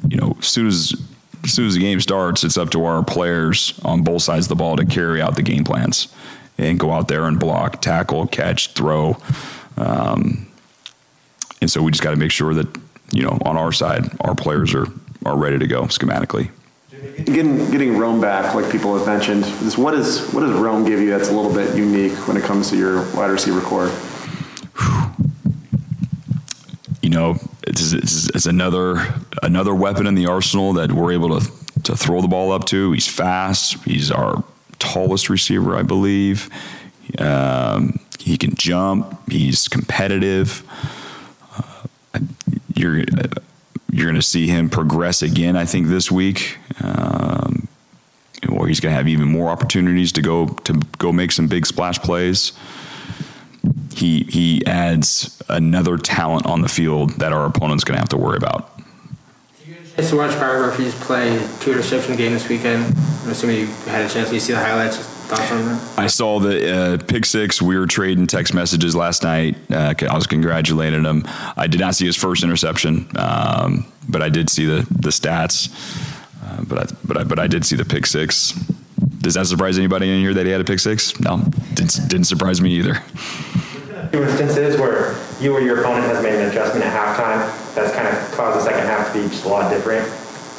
you 0.08 0.18
know, 0.18 0.36
as 0.40 0.48
soon 0.48 0.68
as 0.68 0.94
as 1.44 1.54
soon 1.54 1.68
as 1.68 1.74
the 1.74 1.80
game 1.80 2.00
starts, 2.00 2.44
it's 2.44 2.58
up 2.58 2.70
to 2.72 2.86
our 2.86 3.04
players 3.04 3.80
on 3.84 4.04
both 4.04 4.22
sides 4.22 4.46
of 4.46 4.50
the 4.50 4.56
ball 4.56 4.76
to 4.78 4.86
carry 4.86 5.22
out 5.22 5.36
the 5.36 5.42
game 5.42 5.64
plans 5.64 6.08
and 6.58 6.80
go 6.80 6.92
out 6.92 7.08
there 7.08 7.26
and 7.26 7.40
block, 7.40 7.82
tackle, 7.82 8.28
catch, 8.28 8.74
throw. 8.74 9.18
Um, 9.82 10.48
and 11.62 11.70
so 11.70 11.82
we 11.82 11.92
just 11.92 12.04
got 12.04 12.12
to 12.12 12.18
make 12.18 12.32
sure 12.32 12.54
that 12.54 12.68
you 13.12 13.24
know 13.24 13.38
on 13.46 13.58
our 13.58 13.72
side, 13.72 14.10
our 14.22 14.36
players 14.36 14.74
are 14.74 14.88
are 15.26 15.38
ready 15.38 15.60
to 15.60 15.68
go 15.68 15.84
schematically. 15.84 16.50
Getting, 17.26 17.72
getting 17.72 17.98
Rome 17.98 18.22
back, 18.22 18.54
like 18.54 18.72
people 18.72 18.96
have 18.96 19.08
mentioned, 19.08 19.44
is 19.64 19.76
what, 19.76 19.96
is, 19.96 20.32
what 20.34 20.42
does 20.42 20.52
Rome 20.52 20.86
give 20.86 21.00
you 21.00 21.10
that's 21.10 21.30
a 21.30 21.34
little 21.34 21.52
bit 21.52 21.76
unique 21.76 22.14
when 22.28 22.38
it 22.38 22.44
comes 22.44 22.70
to 22.70 22.78
your 22.78 23.02
wide 23.16 23.32
receiver 23.32 23.62
corps? 23.62 23.90
you 27.02 27.10
know, 27.10 27.38
it's, 27.68 27.92
it's, 27.92 28.30
it's 28.30 28.46
another 28.46 29.04
another 29.42 29.74
weapon 29.74 30.06
in 30.06 30.16
the 30.16 30.28
arsenal 30.28 30.74
that 30.74 30.92
we're 30.92 31.12
able 31.12 31.40
to 31.40 31.52
to 31.84 31.96
throw 31.96 32.22
the 32.22 32.28
ball 32.28 32.52
up 32.52 32.66
to. 32.66 32.92
He's 32.92 33.08
fast. 33.08 33.84
He's 33.84 34.12
our 34.12 34.44
tallest 34.80 35.30
receiver, 35.30 35.76
I 35.76 35.84
believe. 35.84 36.50
Um, 37.18 38.00
he 38.22 38.38
can 38.38 38.56
jump. 38.56 39.20
He's 39.30 39.68
competitive. 39.68 40.64
Uh, 42.14 42.20
you're 42.76 43.04
you're 43.92 44.06
going 44.06 44.16
to 44.16 44.22
see 44.22 44.48
him 44.48 44.70
progress 44.70 45.22
again. 45.22 45.56
I 45.56 45.66
think 45.66 45.88
this 45.88 46.12
week. 46.12 46.58
Um, 46.82 47.68
or 48.50 48.68
he's 48.68 48.80
going 48.80 48.92
to 48.92 48.98
have 48.98 49.08
even 49.08 49.28
more 49.28 49.50
opportunities 49.50 50.12
to 50.14 50.22
go 50.22 50.48
to 50.48 50.74
go 50.98 51.12
make 51.12 51.32
some 51.32 51.48
big 51.48 51.66
splash 51.66 52.00
plays 52.00 52.54
he 53.94 54.24
he 54.24 54.66
adds 54.66 55.42
another 55.50 55.98
talent 55.98 56.46
on 56.46 56.62
the 56.62 56.70
field 56.70 57.12
that 57.20 57.34
our 57.34 57.46
opponent's 57.46 57.84
going 57.84 57.96
to 57.96 58.00
have 58.00 58.10
to 58.10 58.18
worry 58.18 58.38
about. 58.38 58.72
Chance 59.96 60.10
to 60.10 60.18
watch 60.18 60.32
biographies 60.32 60.96
play 60.96 61.38
two 61.60 61.72
interception 61.72 62.16
game 62.16 62.32
this 62.32 62.48
weekend. 62.48 62.84
I'm 63.24 63.30
assuming 63.30 63.58
you 63.58 63.68
had 63.86 64.06
a 64.06 64.10
chance 64.10 64.30
to 64.30 64.40
see 64.40 64.54
the 64.54 64.60
highlights. 64.60 65.11
Thoughts 65.32 65.52
on 65.54 65.66
that? 65.66 65.82
I 65.98 66.08
saw 66.08 66.40
the 66.40 66.76
uh, 66.76 66.98
pick 66.98 67.24
six. 67.26 67.62
We 67.62 67.78
were 67.78 67.88
trading 67.88 68.28
text 68.28 68.54
messages 68.54 68.98
last 68.98 69.24
night. 69.24 69.56
Uh, 69.72 69.94
I 69.98 70.14
was 70.14 70.28
congratulating 70.28 71.06
him. 71.06 71.24
I 71.56 71.68
did 71.68 71.80
not 71.80 71.96
see 71.96 72.06
his 72.06 72.18
first 72.18 72.44
interception, 72.44 73.10
um, 73.16 73.86
but 74.10 74.22
I 74.22 74.28
did 74.28 74.50
see 74.50 74.66
the 74.66 74.86
the 74.92 75.10
stats. 75.10 75.70
Uh, 76.44 76.66
but 76.68 76.80
I, 76.80 76.96
but 77.06 77.18
I, 77.18 77.24
but 77.24 77.40
I 77.40 77.48
did 77.48 77.66
see 77.66 77.78
the 77.78 77.86
pick 77.86 78.08
six. 78.08 78.52
Does 79.20 79.36
that 79.36 79.48
surprise 79.48 79.78
anybody 79.78 80.12
in 80.12 80.20
here 80.20 80.34
that 80.34 80.46
he 80.46 80.52
had 80.52 80.60
a 80.60 80.66
pick 80.66 80.80
six? 80.80 81.18
No, 81.22 81.38
didn't, 81.76 82.10
didn't 82.10 82.26
surprise 82.26 82.60
me 82.60 82.72
either. 82.72 82.96
few 84.12 84.24
instances 84.24 84.78
where 84.78 85.16
you 85.40 85.54
or 85.54 85.62
your 85.62 85.80
opponent 85.80 86.08
has 86.08 86.22
made 86.22 86.34
an 86.34 86.50
adjustment 86.50 86.86
at 86.86 86.92
halftime 86.92 87.40
that's 87.74 87.96
kind 87.96 88.06
of 88.06 88.32
caused 88.34 88.60
the 88.60 88.64
second 88.64 88.86
half 88.86 89.14
to 89.14 89.22
be 89.22 89.30
just 89.30 89.46
a 89.46 89.48
lot 89.48 89.72
different. 89.72 90.06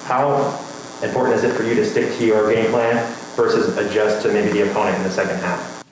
How 0.07 0.59
important 1.03 1.37
is 1.37 1.45
it 1.45 1.55
for 1.55 1.63
you 1.63 1.75
to 1.75 1.85
stick 1.85 2.17
to 2.19 2.25
your 2.25 2.53
game 2.53 2.71
plan 2.71 2.97
versus 3.37 3.77
adjust 3.77 4.23
to 4.23 4.33
maybe 4.33 4.51
the 4.53 4.71
opponent 4.71 4.97
in 4.97 5.03
the 5.03 5.11
second 5.11 5.37
half? 5.37 5.83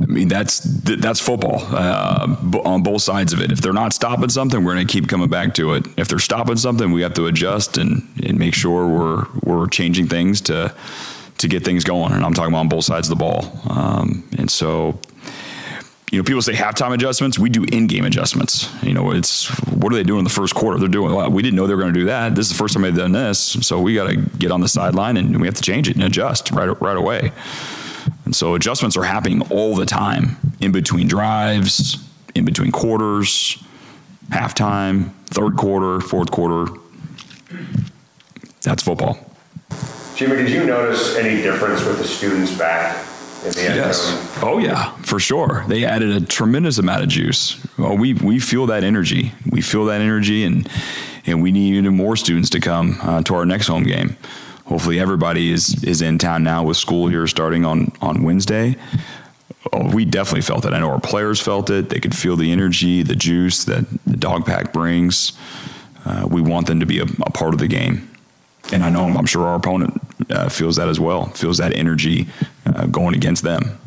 I 0.00 0.06
mean, 0.06 0.28
that's 0.28 0.60
that's 0.60 1.20
football 1.20 1.60
uh, 1.74 2.36
on 2.64 2.82
both 2.82 3.02
sides 3.02 3.32
of 3.32 3.40
it. 3.40 3.50
If 3.50 3.60
they're 3.60 3.72
not 3.72 3.92
stopping 3.92 4.28
something, 4.28 4.64
we're 4.64 4.74
going 4.74 4.86
to 4.86 4.92
keep 4.92 5.08
coming 5.08 5.28
back 5.28 5.54
to 5.54 5.74
it. 5.74 5.86
If 5.96 6.08
they're 6.08 6.20
stopping 6.20 6.56
something, 6.56 6.92
we 6.92 7.02
have 7.02 7.14
to 7.14 7.26
adjust 7.26 7.78
and, 7.78 8.08
and 8.24 8.38
make 8.38 8.54
sure 8.54 8.86
we're 8.86 9.26
we're 9.42 9.66
changing 9.66 10.08
things 10.08 10.40
to 10.42 10.74
to 11.38 11.48
get 11.48 11.64
things 11.64 11.84
going. 11.84 12.12
And 12.12 12.24
I'm 12.24 12.32
talking 12.32 12.52
about 12.52 12.60
on 12.60 12.68
both 12.68 12.84
sides 12.84 13.10
of 13.10 13.18
the 13.18 13.24
ball. 13.24 13.50
Um, 13.68 14.28
and 14.38 14.50
so, 14.50 15.00
you 16.10 16.18
know, 16.18 16.24
people 16.24 16.40
say 16.40 16.54
halftime 16.54 16.94
adjustments. 16.94 17.38
We 17.38 17.50
do 17.50 17.64
in-game 17.64 18.04
adjustments. 18.04 18.72
You 18.82 18.94
know, 18.94 19.10
it's 19.10 19.48
what 19.68 19.92
are 19.92 19.96
they 19.96 20.02
doing 20.02 20.20
in 20.20 20.24
the 20.24 20.30
first 20.30 20.54
quarter? 20.54 20.78
They're 20.78 20.88
doing. 20.88 21.14
Well, 21.14 21.30
we 21.30 21.42
didn't 21.42 21.56
know 21.56 21.66
they 21.66 21.74
were 21.74 21.82
going 21.82 21.92
to 21.92 22.00
do 22.00 22.06
that. 22.06 22.34
This 22.34 22.46
is 22.46 22.52
the 22.52 22.58
first 22.58 22.74
time 22.74 22.82
they've 22.82 22.94
done 22.94 23.12
this, 23.12 23.38
so 23.38 23.80
we 23.80 23.94
got 23.94 24.08
to 24.08 24.16
get 24.16 24.50
on 24.50 24.60
the 24.60 24.68
sideline 24.68 25.16
and 25.16 25.38
we 25.38 25.46
have 25.46 25.54
to 25.56 25.62
change 25.62 25.88
it 25.88 25.96
and 25.96 26.04
adjust 26.04 26.50
right 26.52 26.80
right 26.80 26.96
away. 26.96 27.32
And 28.24 28.34
so 28.34 28.54
adjustments 28.54 28.96
are 28.96 29.04
happening 29.04 29.42
all 29.50 29.74
the 29.74 29.86
time 29.86 30.36
in 30.60 30.72
between 30.72 31.08
drives, 31.08 31.98
in 32.34 32.44
between 32.44 32.72
quarters, 32.72 33.62
halftime, 34.30 35.12
third 35.26 35.56
quarter, 35.56 36.00
fourth 36.00 36.30
quarter. 36.30 36.72
That's 38.62 38.82
football. 38.82 39.18
Jimmy, 40.16 40.36
did 40.36 40.50
you 40.50 40.64
notice 40.64 41.16
any 41.16 41.42
difference 41.42 41.84
with 41.84 41.98
the 41.98 42.04
students 42.04 42.56
back 42.56 43.04
in 43.44 43.52
the 43.52 43.62
end 43.62 43.76
Yes. 43.76 44.38
Oh 44.42 44.58
yeah, 44.58 44.94
for 45.02 45.18
sure. 45.20 45.64
They 45.68 45.84
added 45.84 46.10
a 46.10 46.24
tremendous 46.24 46.78
amount 46.78 47.02
of 47.02 47.08
juice. 47.08 47.58
Well, 47.78 47.96
we 47.96 48.14
we 48.14 48.38
feel 48.38 48.66
that 48.66 48.84
energy. 48.84 49.32
We 49.50 49.60
feel 49.60 49.84
that 49.86 50.00
energy, 50.00 50.44
and 50.44 50.68
and 51.26 51.42
we 51.42 51.52
need 51.52 51.74
even 51.74 51.94
more 51.94 52.16
students 52.16 52.50
to 52.50 52.60
come 52.60 52.98
uh, 53.02 53.22
to 53.22 53.34
our 53.34 53.46
next 53.46 53.68
home 53.68 53.84
game. 53.84 54.16
Hopefully, 54.66 55.00
everybody 55.00 55.52
is 55.52 55.82
is 55.84 56.02
in 56.02 56.18
town 56.18 56.42
now 56.42 56.62
with 56.64 56.76
school 56.76 57.08
here 57.08 57.26
starting 57.26 57.64
on 57.64 57.92
on 58.00 58.22
Wednesday. 58.22 58.76
Oh, 59.72 59.90
we 59.90 60.04
definitely 60.04 60.42
felt 60.42 60.64
it. 60.64 60.72
I 60.72 60.78
know 60.78 60.90
our 60.90 61.00
players 61.00 61.40
felt 61.40 61.68
it. 61.70 61.90
They 61.90 61.98
could 62.00 62.16
feel 62.16 62.36
the 62.36 62.52
energy, 62.52 63.02
the 63.02 63.16
juice 63.16 63.64
that 63.64 63.84
the 64.06 64.16
Dawg 64.16 64.46
Pack 64.46 64.72
brings. 64.72 65.32
Uh, 66.04 66.26
we 66.30 66.40
want 66.40 66.66
them 66.66 66.80
to 66.80 66.86
be 66.86 67.00
a, 67.00 67.04
a 67.04 67.30
part 67.30 67.54
of 67.54 67.60
the 67.60 67.66
game, 67.66 68.08
and 68.72 68.84
I 68.84 68.90
know 68.90 69.04
I'm 69.04 69.26
sure 69.26 69.44
our 69.46 69.56
opponent 69.56 70.00
uh, 70.30 70.48
feels 70.48 70.76
that 70.76 70.88
as 70.88 71.00
well. 71.00 71.26
Feels 71.26 71.58
that 71.58 71.74
energy 71.74 72.28
uh, 72.74 72.86
going 72.86 73.14
against 73.14 73.42
them. 73.42 73.78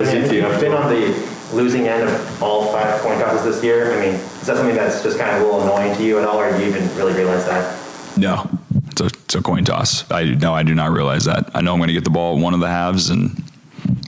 I 0.00 0.04
mean, 0.04 0.32
you've 0.32 0.60
been 0.60 0.72
on 0.72 0.90
the 0.90 1.34
losing 1.52 1.86
end 1.86 2.08
of 2.08 2.42
all 2.42 2.72
five 2.72 3.00
coin 3.00 3.18
tosses 3.18 3.44
this 3.44 3.64
year. 3.64 3.92
I 3.92 4.00
mean, 4.00 4.14
is 4.14 4.46
that 4.46 4.56
something 4.56 4.74
that's 4.74 5.02
just 5.02 5.18
kind 5.18 5.30
of 5.36 5.42
a 5.42 5.44
little 5.44 5.62
annoying 5.62 5.96
to 5.96 6.02
you 6.04 6.18
at 6.18 6.24
all, 6.24 6.38
or 6.38 6.50
do 6.56 6.62
you 6.62 6.68
even 6.68 6.82
really 6.96 7.14
realize 7.14 7.44
that? 7.46 7.80
No, 8.16 8.48
it's 8.88 9.00
a, 9.00 9.06
it's 9.06 9.34
a 9.34 9.42
coin 9.42 9.64
toss. 9.64 10.10
I 10.10 10.24
no, 10.24 10.52
I 10.54 10.62
do 10.62 10.74
not 10.74 10.90
realize 10.90 11.24
that. 11.24 11.50
I 11.54 11.60
know 11.60 11.72
I'm 11.72 11.78
going 11.78 11.88
to 11.88 11.94
get 11.94 12.04
the 12.04 12.10
ball 12.10 12.36
at 12.36 12.42
one 12.42 12.54
of 12.54 12.60
the 12.60 12.68
halves, 12.68 13.10
and 13.10 13.42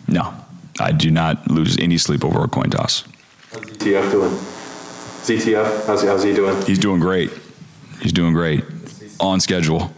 no, 0.08 0.34
I 0.80 0.92
do 0.92 1.10
not 1.10 1.50
lose 1.50 1.78
any 1.78 1.98
sleep 1.98 2.24
over 2.24 2.42
a 2.42 2.48
coin 2.48 2.70
toss. 2.70 3.04
How's 3.52 3.62
ZTF 3.62 4.10
doing? 4.10 4.30
ZTF, 4.30 5.86
how's 5.86 6.02
he, 6.02 6.08
how's 6.08 6.22
he 6.22 6.34
doing? 6.34 6.60
He's 6.66 6.78
doing 6.78 7.00
great. 7.00 7.30
He's 8.00 8.12
doing 8.12 8.32
great. 8.32 8.64
On 9.18 9.40
schedule. 9.40 9.92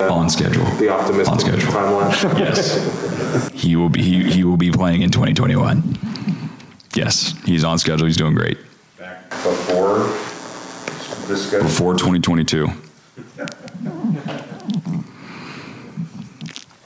On 0.00 0.30
schedule. 0.30 0.64
The 0.76 0.88
optimistic 0.88 1.28
On 1.32 1.38
schedule. 1.40 1.72
timeline. 1.72 2.38
Yes. 2.38 3.50
he 3.52 3.76
will 3.76 3.88
be 3.88 4.00
he, 4.02 4.22
he 4.30 4.44
will 4.44 4.56
be 4.56 4.70
playing 4.70 5.02
in 5.02 5.10
2021. 5.10 5.98
Yes, 6.94 7.34
he's 7.44 7.64
on 7.64 7.78
schedule. 7.78 8.06
He's 8.06 8.16
doing 8.16 8.34
great. 8.34 8.58
Back 8.98 9.28
before 9.30 9.98
this 11.26 11.50
good? 11.50 11.62
Before 11.62 11.92
2022. 11.94 12.68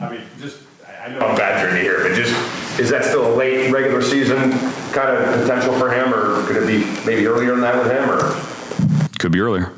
I 0.01 0.09
mean, 0.11 0.21
just, 0.41 0.59
I 0.87 1.05
I 1.05 1.09
know 1.09 1.21
I'm 1.21 1.37
badgering 1.37 1.77
you 1.77 1.83
here, 1.83 2.03
but 2.03 2.15
just, 2.17 2.35
is 2.81 2.91
that 2.91 3.05
still 3.05 3.33
a 3.33 3.35
late 3.37 3.71
regular 3.71 4.03
season 4.03 4.51
kind 4.93 5.17
of 5.17 5.41
potential 5.41 5.73
for 5.79 5.91
him, 5.93 6.13
or 6.13 6.45
could 6.47 6.57
it 6.57 6.67
be 6.67 6.85
maybe 7.07 7.27
earlier 7.27 7.53
than 7.53 7.61
that 7.61 7.77
with 7.77 7.91
him, 7.91 8.11
or? 8.11 9.09
Could 9.19 9.33
be 9.33 9.41
earlier. 9.41 9.73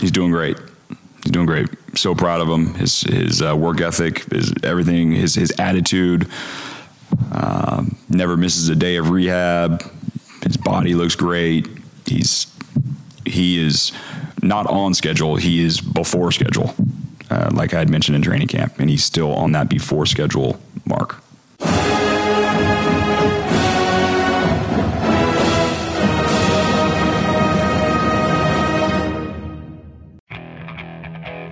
He's 0.00 0.10
doing 0.10 0.30
great. 0.30 0.56
He's 1.22 1.30
doing 1.32 1.46
great. 1.46 1.68
So 1.94 2.14
proud 2.14 2.40
of 2.40 2.48
him. 2.48 2.74
His 2.74 3.02
his 3.02 3.42
uh, 3.42 3.56
work 3.56 3.80
ethic, 3.80 4.30
his 4.32 4.52
everything, 4.62 5.12
his 5.12 5.34
his 5.34 5.52
attitude. 5.58 6.28
Um, 7.30 7.98
never 8.08 8.36
misses 8.36 8.68
a 8.68 8.74
day 8.74 8.96
of 8.96 9.10
rehab. 9.10 9.82
His 10.42 10.56
body 10.56 10.94
looks 10.94 11.14
great. 11.14 11.68
He's 12.06 12.46
he 13.26 13.64
is 13.64 13.92
not 14.42 14.66
on 14.66 14.94
schedule. 14.94 15.36
He 15.36 15.62
is 15.62 15.80
before 15.80 16.32
schedule, 16.32 16.74
uh, 17.30 17.50
like 17.52 17.74
I 17.74 17.78
had 17.78 17.90
mentioned 17.90 18.16
in 18.16 18.22
training 18.22 18.48
camp, 18.48 18.78
and 18.78 18.90
he's 18.90 19.04
still 19.04 19.32
on 19.34 19.52
that 19.52 19.68
before 19.68 20.06
schedule 20.06 20.58
mark. 20.84 21.21